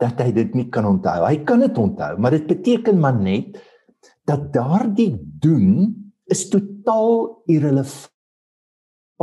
dat 0.00 0.20
hy 0.20 0.32
dit 0.32 0.54
nie 0.54 0.68
kan 0.68 0.84
onthou. 0.84 1.24
Hy 1.26 1.44
kan 1.44 1.60
dit 1.60 1.78
onthou, 1.78 2.18
maar 2.18 2.30
dit 2.30 2.46
beteken 2.46 3.00
maar 3.00 3.16
net 3.16 3.60
dat 4.24 4.52
daardie 4.52 5.16
doen 5.40 5.94
is 6.26 6.48
totaal 6.48 7.42
irrelevant 7.46 8.19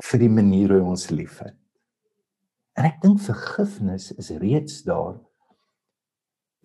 vir 0.03 0.21
die 0.21 0.31
manier 0.31 0.75
hoe 0.75 0.83
ons 0.93 1.09
liefhet. 1.09 1.55
En 2.77 2.85
ek 2.85 2.99
dink 3.01 3.21
vergifnis 3.25 4.11
is 4.21 4.29
reeds 4.37 4.83
daar 4.85 5.17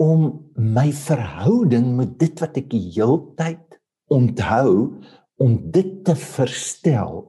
om 0.02 0.26
my 0.56 0.90
verhouding 0.96 1.92
met 1.96 2.18
dit 2.20 2.40
wat 2.42 2.58
ek 2.60 2.68
die 2.72 2.82
heeltyd 2.96 3.78
onthou 4.12 5.00
om 5.42 5.56
dit 5.72 6.00
te 6.04 6.14
verstel 6.18 7.22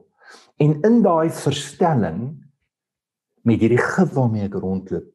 en 0.62 0.76
in 0.86 1.00
daai 1.04 1.30
verstelling 1.34 2.26
met 3.44 3.62
hierdie 3.62 3.80
gif 3.80 4.14
waarmee 4.16 4.48
ek 4.48 4.56
rondloop 4.60 5.08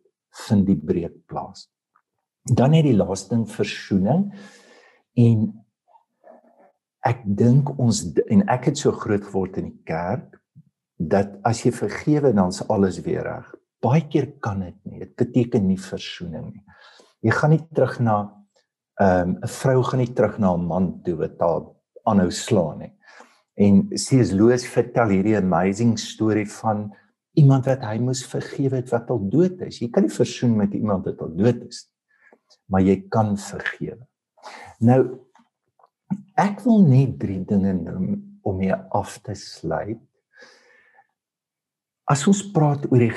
vind 0.48 0.68
die 0.70 0.78
breek 0.78 1.16
plaas. 1.30 1.68
Dan 2.46 2.74
het 2.78 2.86
die 2.88 2.98
laaste 2.98 3.34
ding 3.34 3.46
versoening 3.50 4.30
en 5.20 5.48
ek 7.08 7.24
dink 7.40 7.72
ons 7.80 8.04
en 8.28 8.44
ek 8.52 8.70
het 8.72 8.82
so 8.82 8.94
groot 8.96 9.26
geword 9.26 9.58
in 9.62 9.72
die 9.72 9.82
kerk 9.90 10.40
dat 11.00 11.38
as 11.48 11.64
jy 11.64 11.72
vergewe 11.72 12.34
dan's 12.36 12.60
alles 12.68 13.00
weer 13.06 13.24
reg. 13.24 13.48
Baie 13.80 14.04
keer 14.12 14.28
kan 14.44 14.60
dit 14.66 14.76
nie. 14.84 15.00
Dit 15.00 15.16
beteken 15.16 15.68
nie 15.68 15.80
versoening 15.80 16.50
nie. 16.52 16.64
Jy 17.24 17.36
gaan 17.36 17.54
nie 17.56 17.64
terug 17.72 18.00
na 18.04 18.18
ehm, 19.00 19.40
'n 19.40 19.44
um, 19.44 19.48
vrou 19.48 19.84
gaan 19.84 20.00
nie 20.00 20.14
terug 20.14 20.40
na 20.40 20.54
'n 20.54 20.68
man 20.68 21.02
toe 21.04 21.16
wat 21.16 21.40
haar 21.40 21.64
aanhou 22.04 22.32
slaan 22.32 22.80
nie. 22.80 22.94
En 23.56 23.88
C.S. 23.90 24.32
Lewis 24.32 24.68
vertel 24.68 25.08
hierdie 25.08 25.38
amazing 25.38 26.00
storie 26.00 26.48
van 26.48 26.96
iemand 27.34 27.66
wat 27.66 27.82
hy 27.84 27.98
moes 28.00 28.26
vergewe 28.26 28.76
het 28.76 28.90
wat 28.90 29.10
al 29.10 29.30
dood 29.30 29.62
is. 29.62 29.80
Jy 29.80 29.90
kan 29.90 30.04
nie 30.04 30.12
versoen 30.12 30.56
met 30.56 30.74
iemand 30.74 31.06
wat 31.06 31.22
al 31.22 31.36
dood 31.36 31.64
is 31.68 31.88
nie. 31.88 31.96
Maar 32.66 32.82
jy 32.82 32.98
kan 33.10 33.38
vergewe. 33.38 34.08
Nou 34.80 35.00
ek 36.40 36.62
wil 36.66 36.84
net 36.88 37.20
drie 37.20 37.40
dinge 37.46 37.74
noem 37.74 38.40
om 38.44 38.58
mee 38.58 38.76
af 38.96 39.20
te 39.24 39.36
sluit. 39.36 40.00
As 42.10 42.24
ons 42.26 42.40
praat 42.50 42.88
oor 42.90 43.04
die 43.04 43.14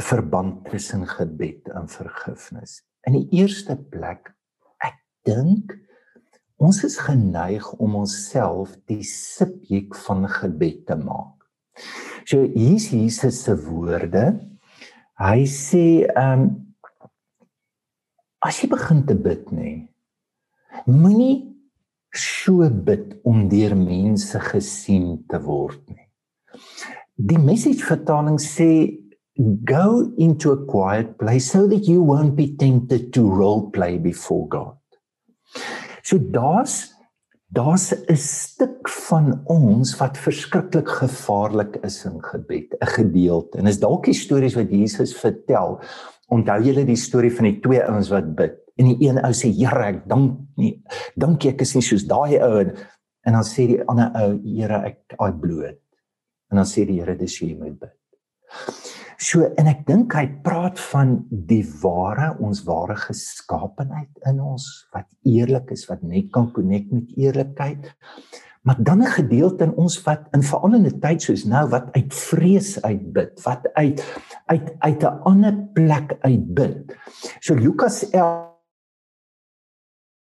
verband 0.00 0.62
tussen 0.70 1.04
gebed 1.10 1.68
en 1.76 1.90
vergifnis. 1.92 2.78
In 3.04 3.18
die 3.18 3.26
eerste 3.36 3.76
plek, 3.76 4.30
ek 4.80 4.96
dink 5.28 5.74
ons 6.58 6.80
is 6.86 6.96
geneig 7.04 7.66
om 7.76 7.98
onsself 8.00 8.72
die 8.88 9.04
subjek 9.04 9.92
van 10.06 10.24
gebed 10.38 10.86
te 10.88 10.96
maak. 10.98 11.36
So 12.24 12.48
hier's 12.54 12.88
Jesus 12.94 13.42
se 13.44 13.54
woorde. 13.66 14.32
Hy 15.20 15.44
sê 15.50 15.84
ehm 16.08 16.46
um, 16.46 16.48
as 18.38 18.62
jy 18.62 18.68
begin 18.70 19.00
te 19.02 19.16
bid 19.18 19.48
nê, 19.50 19.70
moenie 20.86 21.40
so 22.14 22.68
bid 22.70 23.16
om 23.26 23.48
deur 23.50 23.74
mense 23.76 24.38
gesien 24.48 25.16
te 25.28 25.40
word 25.42 25.82
nie. 25.90 26.06
Die 27.18 27.38
message 27.38 27.82
vertaling 27.82 28.38
sê 28.38 28.94
go 29.66 30.14
into 30.18 30.52
a 30.52 30.66
quiet 30.66 31.18
place 31.18 31.50
so 31.50 31.66
that 31.66 31.88
you 31.88 32.02
won't 32.02 32.36
be 32.36 32.54
tempted 32.56 33.12
to 33.12 33.26
role 33.26 33.70
play 33.70 33.98
before 33.98 34.46
God. 34.46 34.78
So 36.02 36.18
daar's 36.18 36.94
daar's 37.50 37.90
'n 37.92 38.16
stuk 38.16 38.88
van 38.88 39.42
ons 39.46 39.96
wat 39.98 40.18
verskriklik 40.18 40.88
gevaarlik 40.88 41.76
is 41.82 42.04
in 42.04 42.22
gebed, 42.22 42.76
'n 42.78 42.86
gedeelte. 42.86 43.58
En 43.58 43.66
is 43.66 43.80
dalk 43.80 44.04
die 44.04 44.14
stories 44.14 44.54
wat 44.54 44.70
Jesus 44.70 45.16
vertel. 45.16 45.80
Onthou 46.28 46.62
julle 46.62 46.84
die 46.84 46.96
storie 46.96 47.34
van 47.34 47.44
die 47.44 47.60
twee 47.60 47.82
ouens 47.82 48.10
wat 48.10 48.34
bid. 48.34 48.54
En 48.76 48.84
die 48.84 49.08
een 49.08 49.18
ou 49.18 49.32
sê, 49.32 49.50
"Here, 49.50 49.84
ek 49.84 50.08
dank 50.08 50.38
nie. 50.56 50.82
Dankie 51.16 51.50
ek 51.50 51.60
is 51.60 51.74
nie 51.74 51.82
soos 51.82 52.06
daai 52.06 52.38
ou 52.38 52.60
en 52.60 52.76
en 53.26 53.32
dan 53.32 53.44
sê 53.44 53.66
die 53.66 53.82
ander 53.88 54.10
ou, 54.14 54.38
"Here, 54.44 54.84
ek 54.86 55.16
I 55.20 55.30
bloed." 55.32 55.78
En 56.48 56.56
dan 56.56 56.66
sê 56.66 56.86
die 56.86 57.00
Here, 57.00 57.16
"Dis 57.16 57.38
hoe 57.38 57.48
jy 57.48 57.58
moet 57.58 57.78
bid." 57.78 57.96
So 59.18 59.42
en 59.58 59.66
ek 59.66 59.80
dink 59.86 60.14
hy 60.14 60.28
praat 60.46 60.78
van 60.92 61.26
die 61.28 61.64
ware 61.82 62.36
ons 62.38 62.62
ware 62.68 62.94
geskaapenheid 62.94 64.20
in 64.30 64.38
ons 64.40 64.86
wat 64.94 65.08
eerlik 65.26 65.72
is 65.74 65.88
wat 65.90 66.04
net 66.06 66.30
kan 66.30 66.52
connect 66.54 66.92
met 66.94 67.10
eerlikheid. 67.18 67.90
Maar 68.62 68.78
dan 68.78 69.02
'n 69.02 69.10
gedeelte 69.10 69.64
in 69.64 69.74
ons 69.74 69.98
wat 70.06 70.28
in 70.32 70.42
veral 70.42 70.74
in 70.74 70.86
'n 70.86 71.00
tyd 71.00 71.22
soos 71.22 71.44
nou 71.44 71.68
wat 71.68 71.90
uit 71.92 72.14
vrees 72.14 72.82
uitbid, 72.82 73.42
wat 73.42 73.66
uit 73.74 73.98
uit 74.46 74.70
uit 74.78 75.02
'n 75.02 75.20
ander 75.24 75.54
plek 75.74 76.16
uitbid. 76.20 76.94
So 77.40 77.54
Lukas 77.54 78.10
11 78.10 78.54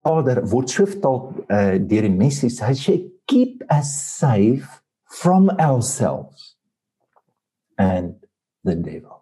Vader 0.03 0.48
word 0.48 0.70
skriftaal 0.70 1.34
uh, 1.48 1.79
deur 1.79 2.01
die 2.01 2.17
messies 2.17 2.60
hy 2.60 2.74
sê 2.75 3.00
keep 3.25 3.63
us 3.72 4.17
safe 4.20 4.83
from 5.13 5.50
ourselves 5.60 6.55
and 7.77 8.15
the 8.63 8.75
devil. 8.75 9.22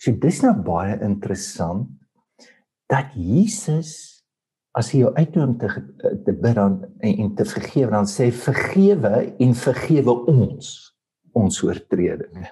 So 0.00 0.14
dis 0.16 0.40
nou 0.44 0.54
baie 0.64 0.96
interessant 1.04 1.90
dat 2.90 3.12
Jesus 3.14 3.92
as 4.78 4.92
hy 4.94 5.02
jou 5.02 5.10
uitnooi 5.16 5.44
om 5.44 5.56
te 5.58 5.68
te 6.24 6.32
bid 6.32 6.56
dan 6.56 6.78
en, 7.02 7.12
en 7.12 7.32
te 7.36 7.46
vergewe 7.48 7.90
dan 7.92 8.08
sê 8.08 8.30
vergewe 8.34 9.12
en 9.42 9.54
vergewe 9.58 10.14
ons 10.30 10.70
ons 11.36 11.62
oortredinge. 11.66 12.48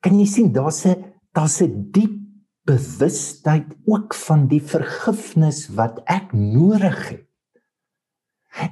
Kan 0.00 0.16
jy 0.18 0.26
sien 0.26 0.52
daar's 0.52 0.86
'n 0.86 1.12
daar's 1.36 1.60
'n 1.62 1.90
diep 1.92 2.16
bewustheid 2.66 3.66
ook 3.86 4.14
van 4.14 4.46
die 4.48 4.62
vergifnis 4.62 5.68
wat 5.74 6.00
ek 6.06 6.32
nodig 6.32 6.98
het. 7.08 7.29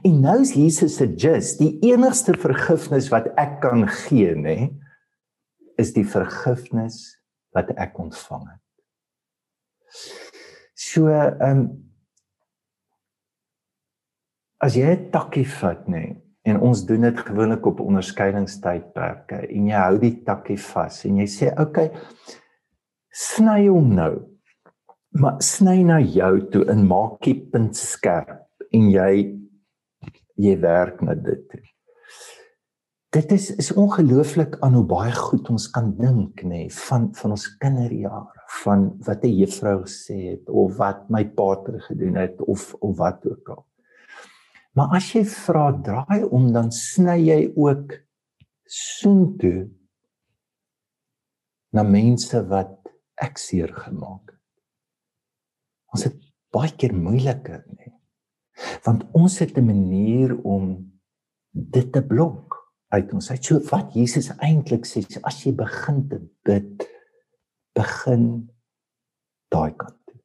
En 0.02 0.20
nou 0.20 0.40
is 0.42 0.54
Jesus 0.58 0.96
se 0.98 1.06
just 1.14 1.58
die 1.62 1.78
enigste 1.86 2.34
vergifnis 2.34 3.08
wat 3.12 3.30
ek 3.38 3.60
kan 3.62 3.86
gee, 3.88 4.34
nê? 4.34 4.42
Nee, 4.42 4.70
is 5.78 5.92
die 5.94 6.06
vergifnis 6.06 7.18
wat 7.54 7.70
ek 7.78 7.98
ontvang 8.02 8.48
het. 8.50 8.64
So 10.78 11.10
ehm 11.10 11.42
um, 11.50 11.68
as 14.58 14.74
jy 14.74 14.90
'n 14.90 15.10
takkie 15.14 15.46
vat 15.46 15.86
nê 15.86 16.00
nee, 16.02 16.16
en 16.50 16.60
ons 16.60 16.84
doen 16.86 17.06
dit 17.06 17.18
gewoonlik 17.18 17.66
op 17.66 17.80
onderskeidingstydperke 17.80 19.44
en 19.46 19.68
jy 19.70 19.78
hou 19.78 19.98
die 20.02 20.16
takkie 20.26 20.58
vas 20.58 21.04
en 21.06 21.20
jy 21.22 21.26
sê 21.30 21.52
okay 21.62 21.92
sny 23.14 23.68
hom 23.68 23.94
nou 23.94 24.14
maar 25.22 25.38
sny 25.38 25.82
na 25.86 26.00
jou 26.00 26.34
toe 26.50 26.64
en 26.70 26.86
maak 26.90 27.22
die 27.22 27.36
punt 27.52 27.76
skerp 27.76 28.66
en 28.74 28.90
jy 28.90 29.37
jy 30.38 30.56
werk 30.62 31.02
na 31.02 31.14
dit 31.14 31.44
toe 31.50 31.64
dit 33.16 33.32
is 33.32 33.50
is 33.56 33.70
ongelooflik 33.72 34.58
aan 34.60 34.74
hoe 34.76 34.86
baie 34.88 35.14
goed 35.16 35.48
ons 35.50 35.70
kan 35.72 35.94
dink 35.96 36.42
nê 36.42 36.64
nee, 36.66 36.74
van 36.88 37.08
van 37.16 37.36
ons 37.36 37.46
kinderjare 37.62 38.38
van 38.62 38.98
wat 39.06 39.24
'n 39.24 39.38
juffrou 39.40 39.78
gesê 39.84 40.18
het 40.32 40.48
of 40.48 40.76
wat 40.76 41.08
my 41.10 41.24
pater 41.24 41.80
gedoen 41.80 42.16
het 42.16 42.40
of 42.40 42.74
of 42.74 42.96
wat 42.96 43.26
ook 43.26 43.48
al. 43.48 43.66
Maar 44.72 44.88
as 44.96 45.12
jy 45.12 45.24
vra 45.24 45.72
draai 45.82 46.24
om 46.24 46.52
dan 46.52 46.72
sny 46.72 47.18
jy 47.18 47.52
ook 47.56 47.92
soontoe 48.64 49.68
na 51.72 51.82
mense 51.82 52.46
wat 52.48 52.88
ek 53.14 53.38
seer 53.38 53.72
gemaak 53.74 54.30
het. 54.30 54.40
Ons 55.92 56.04
het 56.04 56.16
baie 56.52 56.72
keer 56.76 56.94
moeiliker 56.94 57.64
nê. 57.66 57.74
Nee. 57.76 57.94
Want 58.84 59.04
ons 59.12 59.38
het 59.38 59.56
'n 59.58 59.64
manier 59.64 60.36
om 60.42 60.92
dit 61.50 61.92
te 61.92 62.02
blok 62.02 62.58
uit 62.88 63.12
ons 63.12 63.30
uit. 63.30 63.44
So 63.44 63.60
wat 63.70 63.94
Jesus 63.94 64.30
eintlik 64.38 64.86
sê, 64.86 65.04
as 65.22 65.42
jy 65.44 65.52
begin 65.54 66.08
te 66.08 66.20
bid, 66.42 66.86
begin 67.76 68.48
daai 69.52 69.72
kant 69.76 69.98
toe. 70.08 70.20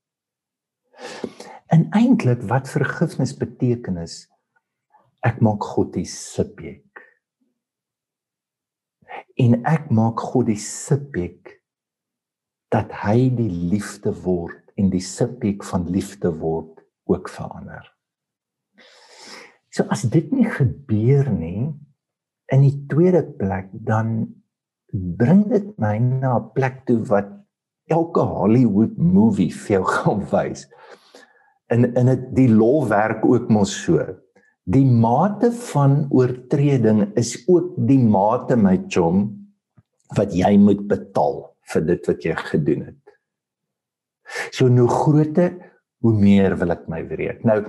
En 1.73 1.87
eintlik 1.91 2.41
wat 2.49 2.69
vergifnis 2.69 3.35
beteken 3.37 3.97
is 3.97 4.27
ek 5.23 5.39
maak 5.41 5.63
God 5.63 5.93
die 5.93 6.07
subjek. 6.07 7.01
En 9.39 9.63
ek 9.65 9.89
maak 9.89 10.19
God 10.19 10.45
die 10.51 10.59
subjek 10.59 11.59
dat 12.73 12.91
hy 13.03 13.29
die 13.33 13.49
liefde 13.49 14.13
word 14.23 14.73
en 14.79 14.89
die 14.89 15.03
subjek 15.03 15.63
van 15.63 15.87
liefde 15.89 16.31
word 16.41 16.81
ook 17.09 17.29
verander. 17.29 17.92
So 19.73 19.87
as 19.89 20.05
dit 20.13 20.29
nie 20.29 20.45
gebeur 20.45 21.31
nie, 21.33 21.71
in 22.53 22.61
die 22.61 22.75
tweede 22.91 23.23
plek 23.25 23.71
dan 23.73 24.27
bring 24.93 25.47
dit 25.49 25.71
my 25.81 25.97
na 25.97 26.37
'n 26.37 26.51
plek 26.53 26.85
toe 26.85 27.01
wat 27.09 27.31
elke 27.89 28.21
Hollywood 28.21 28.97
movie 28.97 29.49
vir 29.49 29.79
jou 29.79 29.85
gaan 29.97 30.21
wys. 30.29 30.67
In 31.73 31.89
in 31.97 32.05
dit 32.05 32.27
die 32.37 32.51
law 32.53 32.85
werk 32.87 33.25
ook 33.25 33.49
mos 33.49 33.73
so. 33.73 33.97
Die 34.63 34.85
mate 34.85 35.51
van 35.73 36.05
oortreding 36.09 37.09
is 37.17 37.33
ook 37.47 37.73
die 37.89 37.99
mate 37.99 38.55
my 38.55 38.77
chom 38.87 39.25
wat 40.15 40.31
jy 40.37 40.53
moet 40.57 40.87
betaal 40.87 41.49
vir 41.73 41.81
dit 41.81 42.07
wat 42.07 42.23
jy 42.23 42.35
gedoen 42.53 42.85
het. 42.85 43.03
So 44.51 44.69
nou 44.69 44.87
groter 44.87 45.57
hoe 46.03 46.13
meer 46.13 46.55
wil 46.59 46.71
ek 46.71 46.87
my 46.87 47.01
wreek. 47.09 47.43
Nou 47.43 47.63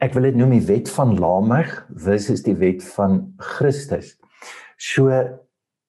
ek 0.00 0.14
wil 0.16 0.28
dit 0.28 0.36
noem 0.36 0.56
die 0.56 0.66
wet 0.66 0.90
van 0.90 1.18
Lamech 1.20 1.86
versus 1.96 2.42
die 2.42 2.56
wet 2.56 2.84
van 2.96 3.34
Christus. 3.38 4.16
So 4.78 5.10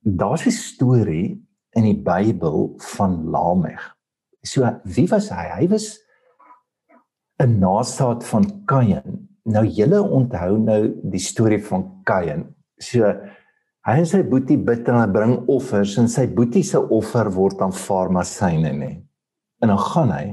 daar's 0.04 0.46
'n 0.46 0.52
storie 0.52 1.42
in 1.76 1.84
die 1.84 1.98
Bybel 1.98 2.76
van 2.98 3.30
Lamech. 3.32 3.96
So 4.44 4.68
wie 4.84 5.08
was 5.08 5.30
hy? 5.30 5.48
Hy 5.60 5.68
was 5.68 6.00
'n 7.40 7.60
nasaat 7.60 8.24
van 8.24 8.66
Kain 8.66 9.32
nou 9.50 9.64
julle 9.66 10.02
onthou 10.02 10.58
nou 10.62 10.82
die 11.12 11.22
storie 11.22 11.62
van 11.66 11.88
Kain. 12.06 12.46
So 12.82 13.08
hy 13.88 13.98
en 13.98 14.08
sy 14.08 14.22
boetie 14.28 14.60
bid 14.62 14.88
en 14.90 15.00
hulle 15.00 15.14
bring 15.14 15.36
offers 15.52 15.98
en 16.02 16.10
sy 16.12 16.28
boetie 16.30 16.64
se 16.66 16.80
offer 16.82 17.32
word 17.34 17.62
aanvaar 17.64 18.14
maar 18.14 18.30
syne 18.30 18.74
nê. 18.78 18.92
En 19.62 19.74
dan 19.74 19.82
gaan 19.92 20.14
hy 20.14 20.26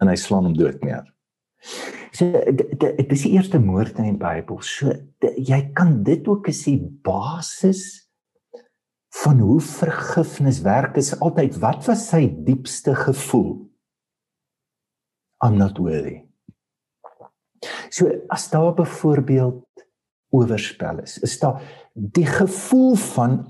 en 0.00 0.10
hy 0.10 0.18
slaan 0.18 0.50
hom 0.50 0.56
dood 0.56 0.82
neer. 0.86 1.06
So 2.12 2.26
dit 2.26 3.12
is 3.12 3.24
die 3.26 3.34
eerste 3.36 3.60
moord 3.62 3.98
in 4.02 4.12
die 4.12 4.18
Bybel. 4.18 4.60
So 4.66 4.92
jy 5.36 5.60
kan 5.76 6.00
dit 6.06 6.26
ook 6.28 6.48
as 6.50 6.64
die 6.66 6.80
basis 7.04 7.84
van 9.22 9.40
hoe 9.42 9.60
vergifnis 9.62 10.60
werk 10.66 10.98
is 11.00 11.12
altyd 11.18 11.58
wat 11.62 11.86
was 11.88 12.08
sy 12.10 12.26
diepste 12.46 12.94
gevoel? 12.98 13.54
I'm 15.42 15.56
not 15.58 15.78
worthy. 15.80 16.20
So 17.90 18.10
as 18.30 18.48
daar 18.50 18.74
byvoorbeeld 18.74 19.64
oorspel 20.30 21.02
is, 21.02 21.18
is 21.18 21.38
daar 21.40 21.62
die 21.94 22.26
gevoel 22.26 22.94
van 22.94 23.40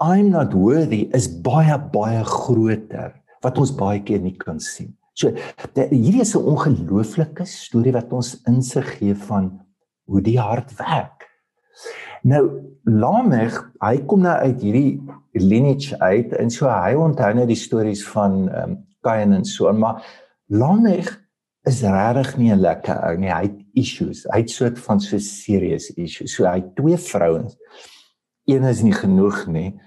I'm 0.00 0.28
not 0.34 0.52
worthy 0.52 1.06
is 1.14 1.28
baie 1.28 1.78
baie 1.92 2.24
groter 2.26 3.14
wat 3.44 3.58
ons 3.62 3.72
baie 3.76 4.02
keer 4.02 4.20
nie 4.20 4.34
kan 4.36 4.60
sien. 4.60 4.96
So 5.14 5.30
hierdie 5.74 6.20
is 6.20 6.34
'n 6.34 6.42
ongelooflike 6.42 7.44
storie 7.46 7.92
wat 7.92 8.12
ons 8.12 8.40
insig 8.50 8.98
gee 8.98 9.14
van 9.14 9.60
hoe 10.04 10.20
die 10.20 10.38
hart 10.38 10.74
werk. 10.76 11.30
Nou 12.22 12.74
Lamech, 12.84 13.56
hy 13.80 13.98
kom 14.06 14.20
nou 14.20 14.34
uit 14.34 14.60
hierdie 14.60 15.00
lineage 15.32 15.98
uit 16.00 16.32
en 16.32 16.50
so 16.50 16.68
hy 16.68 16.94
onthou 16.94 17.32
nou 17.34 17.46
die 17.46 17.58
stories 17.58 18.04
van 18.08 18.48
ehm 18.48 18.70
um, 18.70 18.82
Kain 19.04 19.32
en 19.36 19.44
so, 19.44 19.72
maar 19.72 20.00
Lamech 20.48 21.10
is 21.68 21.82
regtig 21.82 22.36
nie 22.36 22.52
'n 22.52 22.60
lekker 22.60 22.96
ou 23.08 23.16
nie. 23.16 23.30
Hy 23.30 23.42
het 23.42 23.58
issues. 23.74 24.24
Hy 24.32 24.38
het 24.40 24.50
soort 24.50 24.78
van 24.78 25.00
so 25.00 25.18
serious 25.18 25.90
issues. 25.90 26.34
So 26.34 26.44
hy 26.44 26.60
het 26.60 26.74
twee 26.76 26.96
vrouens. 26.96 27.56
Een 28.46 28.64
is 28.64 28.82
nie 28.82 28.92
genoeg 28.92 29.46
nie. 29.46 29.80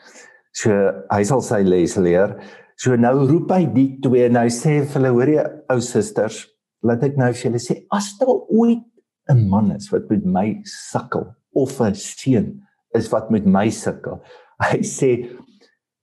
So 0.52 0.72
hy 1.10 1.24
sal 1.24 1.42
sy 1.42 1.62
les 1.62 1.96
leer. 1.96 2.38
So 2.78 2.94
nou 2.96 3.26
roep 3.26 3.52
hy 3.52 3.64
die 3.74 3.88
twee 4.04 4.28
en 4.30 4.38
hy 4.38 4.52
sê 4.54 4.80
vir 4.84 5.00
hulle, 5.00 5.14
hoor 5.16 5.32
jy 5.34 5.46
ou 5.74 5.80
susters, 5.82 6.44
laat 6.86 7.04
ek 7.08 7.18
nou 7.18 7.32
vir 7.34 7.48
julle 7.48 7.62
sê 7.62 7.80
as 7.94 8.12
daar 8.20 8.38
ooit 8.54 8.86
'n 9.30 9.50
man 9.50 9.72
is 9.76 9.90
wat 9.92 10.10
met 10.10 10.26
my 10.26 10.62
sukkel 10.64 11.26
of 11.56 11.82
'n 11.82 11.96
seun 11.96 12.62
is 12.96 13.10
wat 13.12 13.32
met 13.32 13.46
my 13.46 13.70
sukkel. 13.70 14.22
Hy 14.72 14.82
sê 14.86 15.12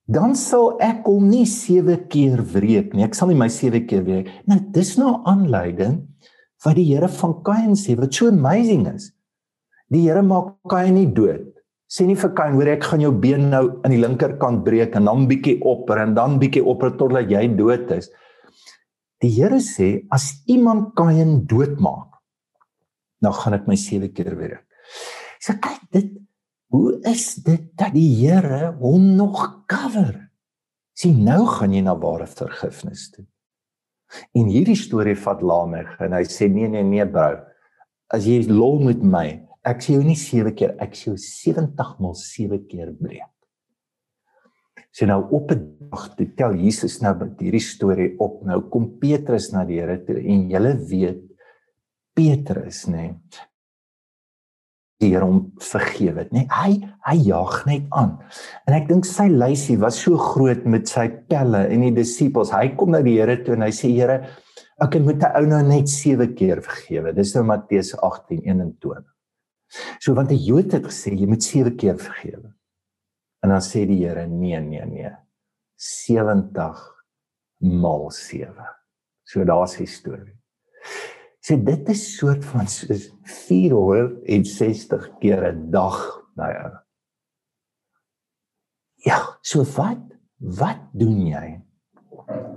dan 0.07 0.35
sal 0.35 0.77
ek 0.81 1.07
hom 1.07 1.29
nie 1.29 1.45
7 1.45 2.07
keer 2.09 2.43
wreek 2.43 2.93
nie. 2.93 3.03
Ek 3.03 3.15
sal 3.15 3.29
nie 3.29 3.39
my 3.39 3.47
7 3.49 3.87
keer 3.87 4.03
wreek. 4.03 4.29
Nou 4.45 4.59
dis 4.59 4.97
nou 4.97 5.21
aanleiding 5.25 6.03
wat 6.65 6.75
die 6.75 6.85
Here 6.93 7.07
van 7.07 7.41
Kain 7.43 7.73
sê 7.75 7.95
wat 7.97 8.13
so 8.13 8.27
amazing 8.27 8.85
is. 8.93 9.11
Die 9.89 10.05
Here 10.05 10.21
maak 10.21 10.57
Kain 10.69 10.93
nie 10.95 11.07
dood. 11.07 11.54
Sê 11.95 12.03
nie 12.03 12.17
vir 12.19 12.33
Kain 12.35 12.57
hoor 12.57 12.73
ek 12.73 12.83
gaan 12.89 13.03
jou 13.05 13.13
been 13.23 13.47
nou 13.53 13.63
aan 13.85 13.93
die 13.93 14.01
linkerkant 14.01 14.65
breek 14.65 14.97
en 14.99 15.07
dan 15.07 15.29
bietjie 15.29 15.61
opper 15.63 16.01
en 16.03 16.15
dan 16.17 16.35
bietjie 16.41 16.63
opper 16.67 16.91
totdat 16.99 17.31
jy 17.31 17.45
dood 17.55 17.93
is. 17.95 18.09
Die 19.23 19.31
Here 19.31 19.61
sê 19.63 20.03
as 20.11 20.33
iemand 20.51 20.91
Kain 20.99 21.45
doodmaak, 21.47 22.19
dan 23.23 23.33
gaan 23.37 23.55
ek 23.55 23.69
my 23.71 23.79
7 23.79 24.11
keer 24.11 24.35
wreek. 24.35 24.65
So 25.39 25.55
kyk 25.61 25.87
dit 25.95 26.11
Hoe 26.75 26.97
is 27.07 27.37
dit 27.45 27.69
dat 27.77 27.93
die 27.95 28.09
Here 28.17 28.73
hom 28.81 29.13
nog 29.15 29.63
cover? 29.71 30.31
Sien 30.97 31.21
nou 31.23 31.45
gaan 31.47 31.71
jy 31.75 31.83
na 31.85 31.93
ware 31.99 32.27
vergifnis 32.27 33.09
toe. 33.13 33.23
En 34.35 34.49
hierdie 34.51 34.77
storie 34.79 35.15
vat 35.19 35.43
Lamech 35.43 35.93
en 36.03 36.15
hy 36.17 36.23
sê 36.27 36.49
nee 36.51 36.67
nee 36.71 36.83
nee 36.83 37.05
bro. 37.07 37.39
As 38.11 38.27
jy 38.27 38.41
lol 38.49 38.81
met 38.83 39.03
my, 39.03 39.27
ek 39.65 39.81
sê 39.81 39.95
jou 39.95 40.03
nie 40.05 40.17
7 40.19 40.53
keer, 40.57 40.75
ek 40.79 40.93
sê 40.97 41.09
jou 41.09 41.17
70 41.17 41.95
maal 41.99 42.15
7 42.19 42.61
keer 42.69 42.93
breek. 42.99 43.31
Sien 44.95 45.09
nou 45.11 45.25
op 45.35 45.51
'n 45.51 45.89
dag 45.91 46.15
toe 46.15 46.27
tel 46.37 46.53
Jesus 46.55 47.01
nou 47.01 47.13
met 47.19 47.39
hierdie 47.39 47.59
storie 47.59 48.15
op. 48.19 48.45
Nou 48.45 48.61
kom 48.69 48.97
Petrus 48.99 49.51
na 49.51 49.65
die 49.65 49.79
Here 49.81 49.97
toe 50.05 50.15
en 50.15 50.49
jy 50.49 50.59
weet 50.89 51.21
Petrus 52.15 52.85
nê 52.87 53.17
die 55.01 55.11
Here 55.11 55.25
hom 55.25 55.51
vergewe 55.59 56.23
het, 56.23 56.31
nê? 56.31 56.45
Hy 56.47 56.79
hy 57.05 57.17
jaag 57.27 57.65
net 57.65 57.83
aan. 57.91 58.17
En 58.67 58.73
ek 58.73 58.87
dink 58.87 59.05
sy 59.05 59.27
lysie 59.27 59.77
was 59.77 59.99
so 59.99 60.17
groot 60.17 60.65
met 60.65 60.87
sy 60.87 61.09
pelle 61.29 61.67
en 61.67 61.81
die 61.81 61.91
disippels. 61.91 62.51
Hy 62.51 62.75
kom 62.77 62.91
na 62.91 63.01
die 63.01 63.17
Here 63.19 63.35
toe 63.43 63.55
en 63.55 63.61
hy 63.61 63.71
sê 63.75 63.91
Here, 63.91 64.29
ek 64.81 64.95
moet 65.01 65.21
'n 65.21 65.35
ou 65.35 65.45
nou 65.45 65.61
net 65.63 65.89
7 65.89 66.33
keer 66.35 66.61
vergewe. 66.61 67.13
Dis 67.13 67.35
nou 67.35 67.43
Matteus 67.43 67.93
18:21. 67.95 69.14
So 69.99 70.13
want 70.13 70.29
die 70.29 70.41
Jood 70.41 70.71
het 70.71 70.85
gesê 70.85 71.13
jy 71.15 71.27
moet 71.27 71.43
7 71.43 71.75
keer 71.75 71.97
vergewe. 71.99 72.53
En 73.43 73.49
dan 73.49 73.61
sê 73.61 73.85
die 73.85 74.01
Here 74.05 74.27
nee 74.27 74.59
nee 74.59 74.85
nee. 74.85 75.11
70 75.75 76.81
maal 77.59 78.09
7. 78.11 78.53
So 79.25 79.43
daar's 79.43 79.77
die 79.77 79.87
storie 79.89 80.35
sê 81.45 81.57
dit 81.61 81.89
is 81.93 82.03
soort 82.17 82.45
van 82.49 82.65
soos 82.71 83.11
460 83.45 85.09
keer 85.21 85.45
'n 85.51 85.69
dag 85.71 85.99
nou 86.35 86.49
ja. 86.49 86.69
Ja, 89.05 89.19
so 89.41 89.63
wat? 89.77 90.01
Wat 90.39 90.81
doen 90.93 91.27
jy? 91.27 91.61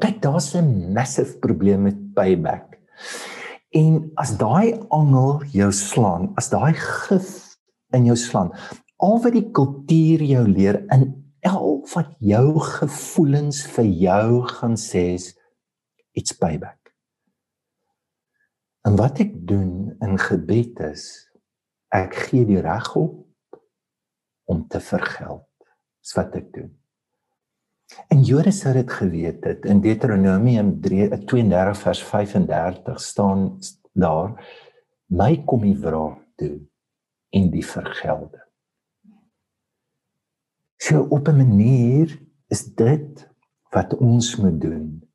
Kyk, 0.00 0.22
daar's 0.22 0.54
'n 0.56 0.92
massive 0.92 1.38
probleem 1.38 1.82
met 1.82 2.14
payback. 2.14 2.78
En 3.76 4.10
as 4.16 4.36
daai 4.40 4.78
angel 4.88 5.42
jou 5.52 5.72
slaan, 5.72 6.32
as 6.40 6.48
daai 6.48 6.72
gif 6.74 7.58
in 7.92 8.06
jou 8.08 8.16
slaan, 8.16 8.52
al 8.96 9.20
wat 9.22 9.34
die 9.36 9.50
kultuur 9.54 10.24
jou 10.24 10.44
leer 10.48 10.80
in 10.94 11.10
al 11.46 11.78
wat 11.94 12.16
jou 12.18 12.58
gevoelens 12.60 13.62
vir 13.74 13.84
jou 13.84 14.42
gaan 14.48 14.76
sê 14.80 15.14
is 15.14 15.30
it's 16.12 16.34
payback. 16.34 16.92
En 18.88 18.96
wat 18.96 19.20
ek 19.22 19.34
doen 19.46 19.94
in 20.04 20.18
gebed 20.18 20.80
is 20.88 21.06
ek 21.94 22.16
gee 22.28 22.46
die 22.48 22.60
reg 22.64 22.90
op 22.96 23.60
om 24.48 24.66
te 24.68 24.80
vergeld. 24.80 25.46
Dis 26.02 26.16
wat 26.16 26.36
ek 26.40 26.50
doen. 26.54 26.77
En 28.08 28.22
Joris 28.22 28.62
het 28.62 28.74
dit 28.74 28.90
geweet 28.92 29.44
het 29.44 29.64
in 29.64 29.80
Deuteronomium 29.80 30.80
32 30.80 31.78
vers 31.78 32.02
35 32.04 33.00
staan 33.00 33.58
daar 33.92 34.36
my 35.06 35.42
kom 35.44 35.64
die 35.64 35.78
wraak 35.78 36.20
toe 36.36 36.58
en 37.30 37.50
die 37.50 37.64
vergelde. 37.66 38.44
So 40.76 41.06
op 41.08 41.28
'n 41.28 41.36
manier 41.36 42.18
is 42.48 42.64
dit 42.74 43.28
wat 43.70 43.96
ons 43.96 44.36
moet 44.36 44.60
doen 44.60 45.08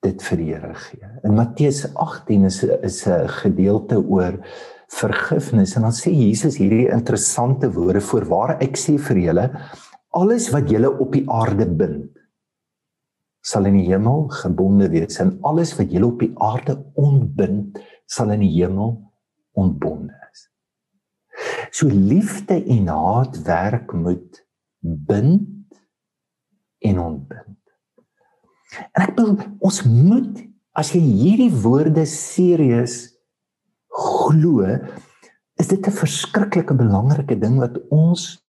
dit 0.00 0.22
vir 0.22 0.36
die 0.36 0.50
Here 0.54 0.74
gee. 0.74 1.08
In 1.24 1.34
Matteus 1.34 1.94
18 1.94 2.44
is 2.44 2.62
is 2.64 3.06
'n 3.06 3.28
gedeelte 3.28 3.98
oor 3.98 4.40
vergifnis 4.88 5.76
en 5.76 5.82
dan 5.82 5.92
sê 5.92 6.10
Jesus 6.10 6.58
hierdie 6.58 6.90
interessante 6.90 7.72
woorde 7.72 8.00
voorwaar 8.00 8.56
ek 8.60 8.76
sê 8.76 8.98
vir 8.98 9.16
julle 9.16 9.46
alles 10.12 10.50
wat 10.52 10.70
julle 10.70 10.90
op 11.00 11.12
die 11.14 11.24
aarde 11.30 11.66
bind 11.66 12.10
sal 13.42 13.66
in 13.66 13.78
die 13.80 13.88
hemel 13.88 14.28
gebonde 14.30 14.88
wees 14.92 15.18
en 15.22 15.34
alles 15.48 15.74
wat 15.78 15.90
julle 15.90 16.12
op 16.12 16.20
die 16.22 16.32
aarde 16.38 16.76
ontbind 17.00 17.80
sal 18.06 18.30
in 18.34 18.44
die 18.44 18.52
hemel 18.54 18.94
ontbonde 19.58 20.14
is. 20.30 20.46
So 21.74 21.88
liefde 21.88 22.60
en 22.60 22.88
haat 22.92 23.40
werk 23.48 23.92
moet 23.92 24.44
bind 24.80 25.48
en 26.82 27.00
ontbind. 27.00 27.58
En 28.92 29.04
ek 29.08 29.16
wil 29.18 29.34
ons 29.60 29.82
moet 29.88 30.44
as 30.78 30.92
jy 30.94 31.02
hierdie 31.02 31.52
woorde 31.64 32.04
serieus 32.08 33.12
glo, 33.92 34.64
is 35.60 35.68
dit 35.68 35.86
'n 35.86 35.92
verskriklike 35.92 36.74
belangrike 36.74 37.36
ding 37.38 37.58
wat 37.60 37.76
ons 37.90 38.41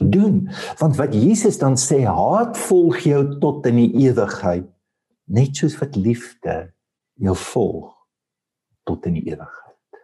doen. 0.00 0.48
Want 0.78 0.96
wat 0.96 1.14
Jesus 1.14 1.58
dan 1.58 1.76
sê, 1.80 2.02
haat 2.04 2.58
volg 2.58 3.04
jou 3.06 3.22
tot 3.40 3.66
in 3.66 3.80
die 3.80 3.92
ewigheid, 4.06 4.68
net 5.26 5.56
soos 5.56 5.76
wat 5.80 5.96
liefde 5.96 6.56
jou 7.20 7.36
volg 7.52 7.92
tot 8.86 9.06
in 9.08 9.16
die 9.18 9.26
ewigheid. 9.32 10.00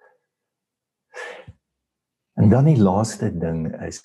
En 2.41 2.49
dan 2.51 2.67
die 2.71 2.81
laaste 2.81 3.29
ding 3.31 3.69
is 3.85 4.01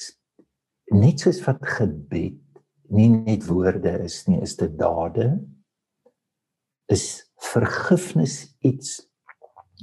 net 0.93 1.23
soos 1.23 1.39
wat 1.45 1.63
gebed 1.77 2.43
nie 2.87 3.09
net 3.11 3.47
woorde 3.47 3.97
is 4.05 4.21
nie, 4.27 4.39
is 4.43 4.55
dit 4.59 4.77
dade. 4.79 5.31
Is 6.91 7.27
vergifnis 7.51 8.55
iets 8.63 9.01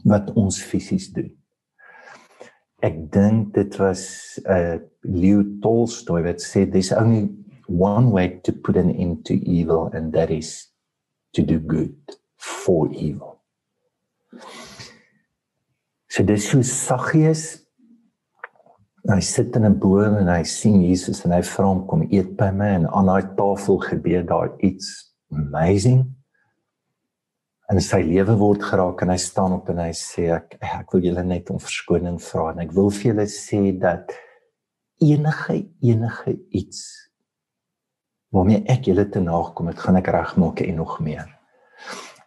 wat 0.09 0.33
ons 0.41 0.61
fisies 0.65 1.11
doen. 1.13 1.33
Ek 2.85 2.97
dink 3.13 3.55
dit 3.57 3.79
was 3.81 4.05
uh, 4.45 4.77
Leo 5.09 5.43
Tolstoy 5.65 6.21
wat 6.27 6.45
sê 6.45 6.67
there's 6.69 6.93
only 6.93 7.31
one 7.67 8.11
way 8.13 8.41
to 8.45 8.53
put 8.53 8.77
an 8.77 8.91
end 8.91 9.25
to 9.25 9.35
evil 9.49 9.89
and 9.95 10.13
that 10.13 10.31
is 10.31 10.69
to 11.33 11.43
do 11.43 11.59
good 11.59 11.97
for 12.37 12.93
evil. 12.93 13.41
So 16.09 16.23
dis 16.23 16.51
so 16.51 16.61
Saggeus 16.61 17.65
hy 19.09 19.21
sit 19.21 19.57
in 19.57 19.65
'n 19.65 19.79
boom 19.79 20.17
en 20.17 20.29
hy 20.29 20.43
sien 20.49 20.81
Jesus 20.81 21.25
en 21.25 21.33
hy 21.33 21.43
vra 21.45 21.67
hom 21.67 21.87
kom 21.87 22.05
eet 22.09 22.37
by 22.37 22.51
my 22.51 22.69
en 22.79 22.87
aan 22.89 23.09
daai 23.11 23.35
tafel 23.37 23.81
gebeur 23.81 24.25
daar 24.25 24.53
iets 24.61 25.13
amazing. 25.33 26.14
En 27.75 27.81
sy 27.83 28.05
lewe 28.07 28.37
word 28.39 28.63
geraak 28.63 29.01
en 29.03 29.11
hy 29.11 29.17
staan 29.19 29.57
op 29.57 29.67
en 29.73 29.81
hy 29.83 29.91
sê 29.99 30.29
ek 30.31 30.53
ek 30.63 30.93
wil 30.95 31.09
julle 31.09 31.25
net 31.27 31.49
om 31.51 31.59
verskoning 31.59 32.21
vra 32.23 32.53
en 32.53 32.61
ek 32.63 32.75
wil 32.77 32.93
vir 32.95 33.09
julle 33.09 33.25
sê 33.33 33.63
dat 33.83 34.13
enige 35.03 35.57
enige 35.83 36.37
iets 36.55 36.85
waarmee 38.31 38.63
ek 38.71 38.87
julle 38.93 39.09
te 39.11 39.23
nagekom 39.23 39.73
het, 39.73 39.83
gaan 39.83 39.99
ek 39.99 40.13
regmaak 40.15 40.63
en 40.63 40.79
nog 40.79 40.95
meer. 41.03 41.27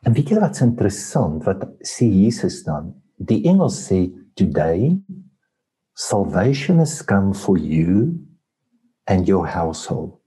En 0.03 0.15
weet 0.15 0.33
julle 0.33 0.43
wat's 0.43 0.63
interessant? 0.63 1.39
Wat 1.47 1.63
sê 1.79 2.10
Jesus 2.12 2.62
dan? 2.67 2.91
Die 3.15 3.45
engel 3.47 3.71
sê 3.71 4.03
today 4.36 4.97
salvation 5.95 6.83
has 6.83 6.99
come 6.99 7.31
for 7.31 7.55
you 7.55 8.19
and 9.07 9.31
your 9.31 9.47
household. 9.47 10.19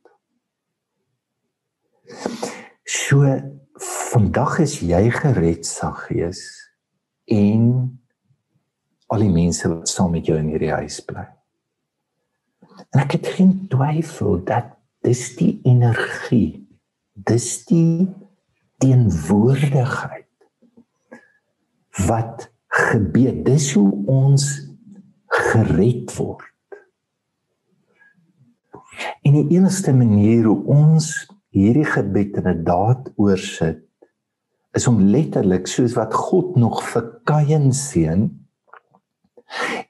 So 2.89 3.60
vandag 4.11 4.59
is 4.65 4.81
jy 4.83 5.07
gered, 5.15 5.67
Saggees, 5.67 6.43
en 7.31 7.67
al 9.11 9.23
die 9.25 9.33
mense 9.33 9.69
wat 9.71 9.91
saam 9.91 10.15
met 10.17 10.27
jou 10.27 10.39
in 10.39 10.51
hierdie 10.51 10.73
huis 10.75 10.99
bly. 11.07 11.27
En 12.91 13.05
ek 13.05 13.19
het 13.19 13.29
geen 13.37 13.55
twyfel 13.71 14.41
dat 14.47 14.73
dis 15.07 15.23
die 15.39 15.53
energie, 15.69 16.67
dis 17.15 17.49
die 17.69 18.09
teenwoordigheid 18.83 20.27
wat 22.09 22.49
gebeur. 22.91 23.35
Dis 23.45 23.73
hoe 23.77 23.91
ons 24.11 24.47
gered 25.51 26.11
word. 26.17 26.47
En 29.27 29.37
die 29.37 29.47
enigste 29.59 29.93
manier 29.95 30.49
hoe 30.49 30.65
ons 30.73 31.13
hierdie 31.55 31.87
gebed 31.87 32.41
in 32.41 32.49
'n 32.49 32.65
daad 32.65 33.13
oorsit 33.17 33.90
is 34.77 34.87
om 34.87 35.01
letterlik 35.11 35.67
soos 35.71 35.97
wat 35.99 36.15
God 36.15 36.57
nog 36.61 36.83
vir 36.93 37.09
Kain 37.29 37.73
seën 37.75 38.29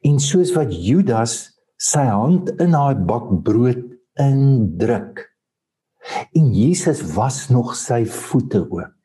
en 0.09 0.21
soos 0.23 0.55
wat 0.57 0.73
Judas 0.73 1.37
sy 1.81 2.07
hand 2.09 2.53
in 2.61 2.73
daai 2.77 2.97
bak 2.97 3.29
brood 3.45 3.83
indruk. 4.21 5.27
En 6.37 6.49
Jesus 6.57 7.03
was 7.14 7.49
nog 7.53 7.75
sy 7.77 8.05
voete 8.09 8.64
ook. 8.64 9.01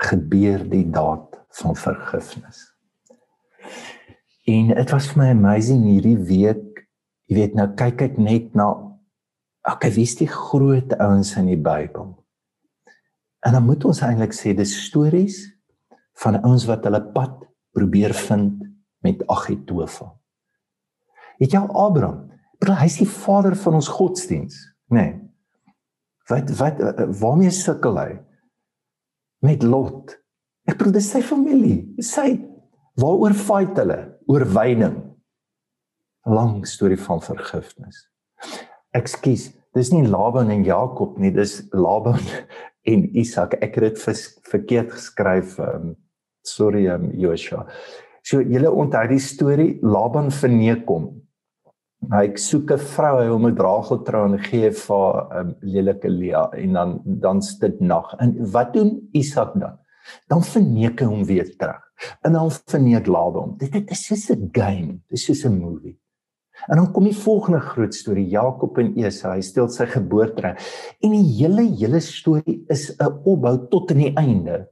gebeur 0.00 0.62
die 0.70 0.86
daad 0.90 1.36
van 1.60 1.76
vergifnis. 1.76 2.64
En 4.48 4.72
dit 4.74 4.92
was 4.94 5.10
vir 5.10 5.20
my 5.20 5.28
amazing 5.34 5.84
hierdie 5.86 6.16
week. 6.16 6.86
Jy 7.30 7.36
weet 7.36 7.58
nou 7.58 7.68
kyk 7.78 8.06
ek 8.08 8.16
net 8.18 8.54
na 8.58 8.70
okay, 9.68 9.90
wie 9.94 10.06
is 10.08 10.16
die 10.18 10.28
groot 10.30 10.94
ouens 10.98 11.34
in 11.36 11.50
die 11.50 11.60
Bybel? 11.60 12.14
En 13.46 13.56
dan 13.56 13.64
moet 13.64 13.84
ons 13.88 14.02
eintlik 14.04 14.34
sê 14.36 14.52
dis 14.56 14.72
stories 14.86 15.42
van 16.20 16.40
ouens 16.44 16.66
wat 16.68 16.84
hulle 16.84 17.00
pad 17.14 17.38
probeer 17.76 18.14
vind 18.26 18.60
met 19.04 19.22
Agitofel. 19.32 20.12
Het 21.40 21.56
jy 21.56 21.62
Abraham? 21.64 22.26
Bro, 22.60 22.76
hy's 22.76 22.98
die 23.00 23.08
vader 23.08 23.56
van 23.56 23.78
ons 23.78 23.88
godsdiens, 23.88 24.58
nê? 24.92 25.06
Nee. 25.06 25.18
Wat 26.30 26.50
wat 26.60 26.82
waarmee 27.18 27.50
sukkel 27.50 27.96
hy? 27.98 28.10
Met 29.42 29.64
Lot. 29.66 30.12
Ek 30.68 30.76
bedoel 30.78 30.98
dis 30.98 31.08
sy 31.10 31.22
familie. 31.24 31.78
Sy 32.04 32.36
waaroor 33.00 33.34
fight 33.34 33.80
hulle? 33.80 33.98
Oor 34.30 34.44
wyning. 34.54 34.98
Lang 36.28 36.60
storie 36.68 37.00
van 37.00 37.22
vergifnis. 37.24 38.04
Ekskuus, 38.96 39.50
dis 39.76 39.92
nie 39.92 40.06
Laban 40.06 40.50
en 40.50 40.64
Jakob 40.66 41.18
nie, 41.18 41.30
dis 41.30 41.60
Laban 41.72 42.18
en 42.90 43.06
Isak. 43.14 43.54
Ek 43.62 43.78
het 43.78 43.86
dit 43.90 44.30
verkeerd 44.50 44.92
geskryf. 44.92 45.58
Um, 45.62 45.94
sorry, 46.46 46.86
um, 46.88 47.10
Joshua. 47.14 47.66
So 48.26 48.42
julle 48.42 48.70
onthou 48.70 49.06
die 49.10 49.20
storie 49.22 49.72
Laban 49.82 50.30
verneek 50.34 50.88
hom. 50.88 51.10
Hy 52.10 52.30
soek 52.40 52.72
'n 52.72 52.80
vrou, 52.80 53.12
hy 53.20 53.28
wil 53.28 53.42
met 53.44 53.60
Rachel 53.60 54.00
trou 54.04 54.24
en 54.24 54.38
gee 54.40 54.70
vir 54.70 55.08
'n 55.20 55.38
um, 55.40 55.54
lelike 55.60 56.08
Lea 56.08 56.48
en 56.56 56.72
dan 56.72 57.00
dan 57.04 57.42
sit 57.42 57.80
nag. 57.80 58.14
En 58.18 58.34
wat 58.52 58.72
doen 58.72 59.08
Isak 59.12 59.52
dan? 59.60 59.78
Dan 60.28 60.42
verneek 60.42 61.00
hy 61.00 61.06
hom 61.06 61.24
weer 61.24 61.56
terug. 61.56 61.82
En 62.24 62.32
dan 62.32 62.50
verneek 62.50 63.06
Laban. 63.06 63.56
Dit 63.58 63.72
dit 63.72 63.90
is 63.90 64.06
soos 64.06 64.30
'n 64.30 64.48
game, 64.52 65.00
dit 65.08 65.18
is 65.18 65.24
soos 65.24 65.44
'n 65.44 65.60
movie. 65.60 65.98
En 66.68 66.76
dan 66.76 66.90
kom 66.92 67.04
die 67.04 67.16
volgende 67.16 67.60
groot 67.60 67.94
storie, 67.94 68.26
Jakob 68.28 68.78
en 68.78 68.92
Esau, 69.00 69.32
hy 69.34 69.40
steel 69.40 69.68
sy 69.68 69.86
geboorte. 69.86 70.54
En 71.00 71.14
die 71.14 71.24
hele 71.38 71.64
hele 71.78 72.00
storie 72.00 72.64
is 72.68 72.90
'n 72.98 73.22
opbou 73.24 73.68
tot 73.70 73.90
aan 73.90 74.02
die 74.04 74.16
einde 74.16 74.68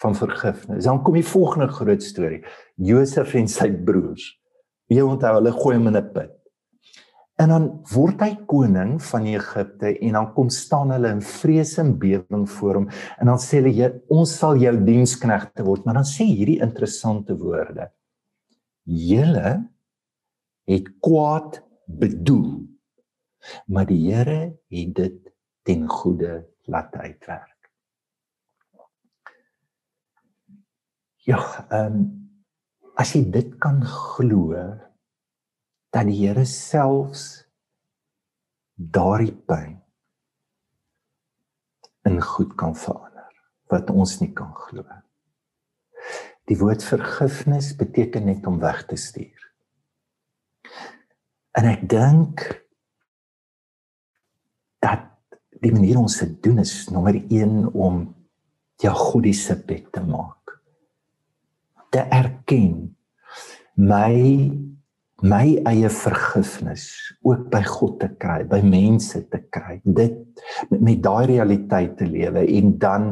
van 0.00 0.14
vergifnis. 0.14 0.84
Dan 0.84 1.02
kom 1.02 1.14
die 1.14 1.24
volgende 1.24 1.68
groot 1.68 2.02
storie, 2.02 2.44
Josef 2.76 3.34
en 3.34 3.48
sy 3.48 3.70
broers. 3.70 4.38
Jy 4.88 5.02
onthou 5.02 5.34
hulle 5.34 5.52
gooi 5.52 5.76
hom 5.76 5.86
in 5.86 5.96
'n 5.96 6.12
put. 6.12 6.40
En 7.40 7.48
dan 7.48 7.66
word 7.94 8.20
hy 8.20 8.34
koning 8.46 8.98
van 9.00 9.26
Egipte 9.26 9.94
en 9.98 10.12
dan 10.12 10.32
kom 10.34 10.50
staan 10.52 10.90
hulle 10.90 11.08
in 11.08 11.22
vrees 11.24 11.78
en 11.78 11.94
bewering 11.98 12.44
voor 12.58 12.74
hom 12.74 12.88
en 13.16 13.26
dan 13.26 13.40
sê 13.40 13.62
hulle 13.62 14.02
ons 14.12 14.34
sal 14.42 14.60
jou 14.60 14.74
diensknegte 14.84 15.64
word, 15.64 15.86
maar 15.86 15.94
dan 15.94 16.08
sê 16.08 16.26
hierdie 16.28 16.60
interessante 16.60 17.36
woorde. 17.40 17.88
Julle 18.84 19.70
het 20.70 20.88
kwaad 21.02 21.60
bedoel, 21.84 22.68
maar 23.66 23.86
die 23.88 24.12
Here 24.12 24.40
het 24.68 24.94
dit 24.94 25.32
ten 25.66 25.88
goeie 25.88 26.44
laat 26.70 26.94
uitwerk. 26.94 27.70
Ja, 31.26 31.42
ehm 31.68 32.00
um, 32.00 32.18
as 33.00 33.14
jy 33.16 33.22
dit 33.32 33.54
kan 33.62 33.78
glo 33.86 34.52
dat 35.94 36.08
die 36.08 36.18
Here 36.20 36.44
selfs 36.44 37.46
daardie 38.74 39.34
pyn 39.48 39.78
in 42.08 42.20
goed 42.24 42.54
kan 42.60 42.76
verander 42.76 43.28
wat 43.72 43.90
ons 43.90 44.18
nie 44.20 44.32
kan 44.36 44.52
glo. 44.66 44.84
Die 46.50 46.58
woord 46.58 46.84
vergifnis 46.84 47.72
beteken 47.78 48.26
net 48.26 48.46
om 48.48 48.58
weg 48.60 48.82
te 48.88 48.96
stuur. 48.96 49.39
En 51.58 51.66
ek 51.66 51.88
dink 51.90 52.46
dat 54.80 55.08
die 55.60 55.72
manier 55.72 55.98
ons 55.98 56.18
dit 56.22 56.36
doen 56.42 56.58
is 56.62 56.88
nommer 56.88 57.16
1 57.18 57.72
om 57.72 58.04
jou 58.80 58.94
godiese 58.96 59.58
bed 59.66 59.90
te 59.92 60.02
maak 60.04 60.40
te 61.90 62.02
erken 62.14 62.96
my 63.74 64.16
my 65.20 65.46
eie 65.68 65.88
vergifnis 65.92 66.86
ook 67.28 67.50
by 67.52 67.60
God 67.68 67.98
te 68.00 68.06
kry, 68.16 68.38
by 68.48 68.62
mense 68.64 69.18
te 69.28 69.42
kry. 69.52 69.74
Dit 69.84 70.16
met, 70.70 70.80
met 70.80 71.02
daai 71.04 71.26
realiteit 71.34 71.98
te 71.98 72.08
lewe 72.08 72.46
en 72.46 72.70
dan 72.80 73.10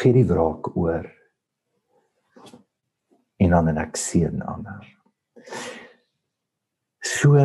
gee 0.00 0.14
die 0.16 0.24
wraak 0.24 0.70
oor 0.72 1.04
en 3.44 3.52
dan 3.52 3.68
'n 3.68 3.82
akseën 3.84 4.40
ander. 4.40 4.99
So 7.00 7.36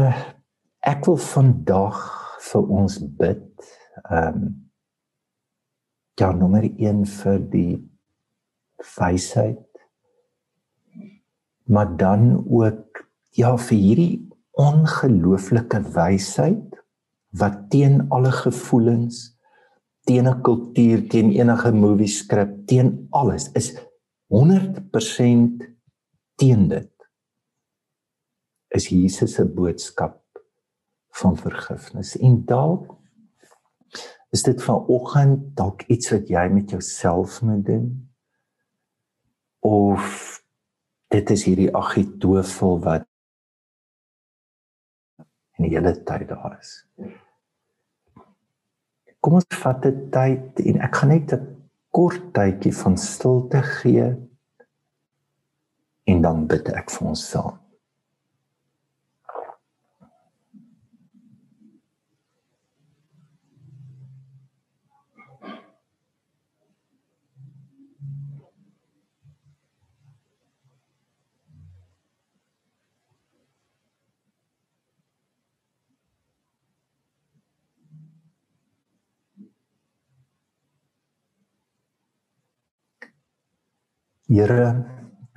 ek 0.86 1.06
wil 1.08 1.18
vandag 1.18 1.98
vir 2.52 2.78
ons 2.80 3.00
bid. 3.20 3.50
Ehm 4.10 4.36
um, 4.36 4.54
ja, 6.15 6.32
nommer 6.32 6.63
1 6.63 7.04
vir 7.12 7.39
die 7.52 7.74
wysheid 8.96 9.65
maar 11.65 11.98
dan 11.98 12.46
ook 12.48 13.02
ja 13.30 13.56
vir 13.58 13.78
hierdie 13.78 14.15
ongelooflike 14.62 15.82
wysheid 15.96 16.78
wat 17.39 17.58
teen 17.74 18.06
alle 18.15 18.32
gevoelens 18.32 19.36
teen 20.08 20.30
'n 20.30 20.41
kultuur 20.41 21.08
teen 21.10 21.32
enige 21.32 21.72
movie 21.72 22.08
skrip 22.08 22.68
teen 22.68 23.08
alles 23.10 23.50
is 23.54 23.74
100% 24.28 25.65
teen 26.36 26.68
dit 26.68 26.94
is 28.67 28.89
Jesus 28.89 29.34
se 29.34 29.45
boodskap 29.45 30.21
van 31.21 31.38
vergifnis 31.38 32.17
en 32.17 32.45
dalk 32.45 32.93
is 34.36 34.43
dit 34.43 34.63
vanoggend 34.63 35.56
dalk 35.56 35.86
iets 35.88 36.12
wat 36.12 36.30
jy 36.30 36.47
met 36.51 36.69
jouself 36.69 37.41
moet 37.41 37.65
doen 37.65 37.89
of 39.65 40.41
dit 41.13 41.30
is 41.30 41.45
hierdie 41.47 41.71
agitofel 41.75 42.80
wat 42.84 43.08
in 45.56 45.69
die 45.69 45.75
hele 45.78 45.95
tyd 46.04 46.28
daar 46.30 46.58
is. 46.60 46.82
kom 49.25 49.39
ons 49.39 49.58
vat 49.58 49.86
'n 49.89 50.10
tyd 50.13 50.60
en 50.69 50.82
ek 50.86 50.95
gaan 50.95 51.10
net 51.10 51.34
'n 51.34 51.45
kort 51.89 52.25
tydjie 52.34 52.75
van 52.84 52.97
stilte 52.97 53.62
gee 53.62 54.08
en 56.12 56.21
dan 56.21 56.45
bid 56.47 56.69
ek 56.69 56.91
vir 56.91 57.08
ons 57.08 57.30
saam. 57.32 57.64
Here, 84.25 84.71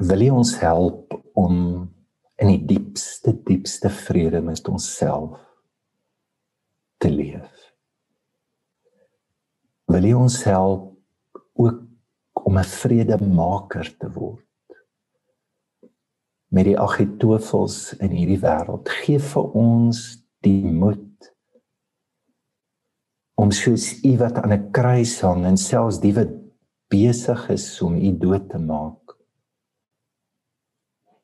wil 0.01 0.23
U 0.25 0.29
ons 0.41 0.55
help 0.63 1.13
om 1.37 1.57
in 2.41 2.53
die 2.55 2.63
diepste 2.71 3.35
diepste 3.45 3.91
vrede 3.93 4.41
met 4.41 4.69
onsself 4.71 5.37
te 6.97 7.11
leef. 7.13 7.67
Wil 9.93 10.09
U 10.09 10.13
ons 10.23 10.39
help 10.49 10.97
ook 11.53 11.83
om 12.33 12.59
'n 12.59 12.65
vredemaker 12.65 13.97
te 13.99 14.09
word 14.13 14.47
met 16.49 16.65
die 16.65 16.79
agitofels 16.79 17.93
in 18.01 18.11
hierdie 18.11 18.41
wêreld. 18.41 18.89
Geef 18.89 19.33
vir 19.35 19.53
ons 19.53 20.25
die 20.41 20.65
moed 20.65 21.35
om 23.37 23.53
soos 23.53 24.01
U 24.05 24.17
wat 24.17 24.39
aan 24.41 24.53
'n 24.53 24.71
kruis 24.71 25.21
hang 25.21 25.45
en 25.45 25.57
selfs 25.57 26.01
die 26.01 26.15
wat 26.15 26.38
besig 26.89 27.49
is 27.53 27.67
om 27.83 27.97
u 27.97 28.11
dood 28.19 28.49
te 28.51 28.59
maak 28.59 29.17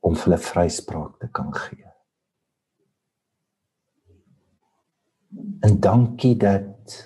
om 0.05 0.17
hulle 0.21 0.39
vryspraak 0.39 1.17
te 1.21 1.29
kan 1.33 1.53
gee. 1.57 1.89
En 5.65 5.81
dankie 5.81 6.35
dat 6.37 6.99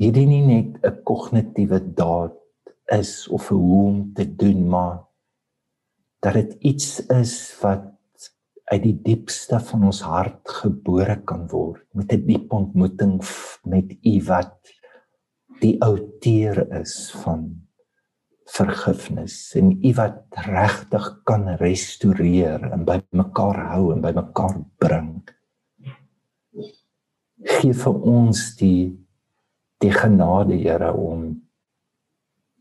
hierdie 0.00 0.26
nie 0.26 0.42
net 0.46 0.82
'n 0.82 1.02
kognitiewe 1.06 1.80
daad 1.94 2.40
is 3.00 3.28
of 3.28 3.50
'n 3.50 3.54
hoe 3.54 3.86
om 3.86 4.12
te 4.14 4.26
doen 4.34 4.68
maar 4.68 5.06
dat 6.20 6.34
dit 6.34 6.52
iets 6.60 7.06
is 7.06 7.60
wat 7.60 7.92
uit 8.64 8.82
die 8.82 8.98
diepste 9.02 9.60
van 9.60 9.84
ons 9.84 10.00
hart 10.00 10.48
gebore 10.48 11.16
kan 11.24 11.46
word 11.48 11.86
met 11.92 12.12
'n 12.12 12.26
diep 12.26 12.52
ontmoeting 12.52 13.20
met 13.64 13.88
u 14.02 14.14
wat 14.24 14.58
die 15.60 15.76
outeer 15.82 16.64
is 16.80 17.12
van 17.22 17.46
vergifnis 18.54 19.36
en 19.58 19.72
u 19.72 19.92
wat 19.96 20.38
regtig 20.46 21.06
kan 21.28 21.48
restoreer 21.60 22.66
en 22.72 22.84
by 22.84 22.98
mekaar 23.16 23.60
hou 23.72 23.92
en 23.94 24.02
by 24.04 24.12
mekaar 24.16 24.58
bring. 24.82 25.16
Geef 27.60 27.84
vir 27.86 28.04
ons 28.16 28.44
die 28.60 28.92
die 29.82 29.92
genade 29.92 30.56
Here 30.56 30.94
om 30.96 31.26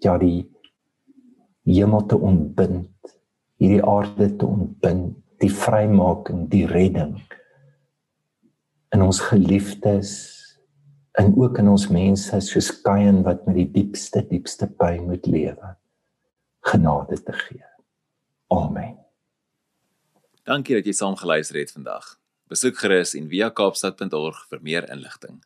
ja 0.03 0.17
die 0.19 0.43
hemel 1.63 2.03
te 2.11 2.17
ontbind, 2.19 3.13
hierdie 3.61 3.83
aarde 3.87 4.27
te 4.35 4.47
ontbind, 4.47 5.15
die 5.39 5.51
vrymaking, 5.51 6.49
die 6.51 6.65
redding 6.67 7.15
in 8.93 9.01
ons 9.01 9.21
geliefdes 9.23 10.42
en 11.19 11.33
ook 11.37 11.57
in 11.61 11.69
ons 11.69 11.87
mense 11.93 12.39
soos 12.41 12.71
Kain 12.81 13.21
wat 13.25 13.45
met 13.45 13.55
die 13.61 13.69
diepste 13.71 14.23
diepste 14.29 14.67
pyn 14.67 15.05
moet 15.09 15.25
lewe 15.29 15.75
genade 16.63 17.23
te 17.23 17.33
gee. 17.35 17.63
Amen. 18.47 18.97
Dankie 20.47 20.75
dat 20.75 20.87
jy 20.87 20.93
saam 20.95 21.15
geluister 21.19 21.59
het 21.59 21.71
vandag. 21.71 22.15
Besoek 22.51 22.77
gerus 22.79 23.13
en 23.19 23.27
via 23.31 23.49
kaapstad.org 23.51 24.45
vir 24.49 24.61
meer 24.63 24.87
inligting. 24.91 25.41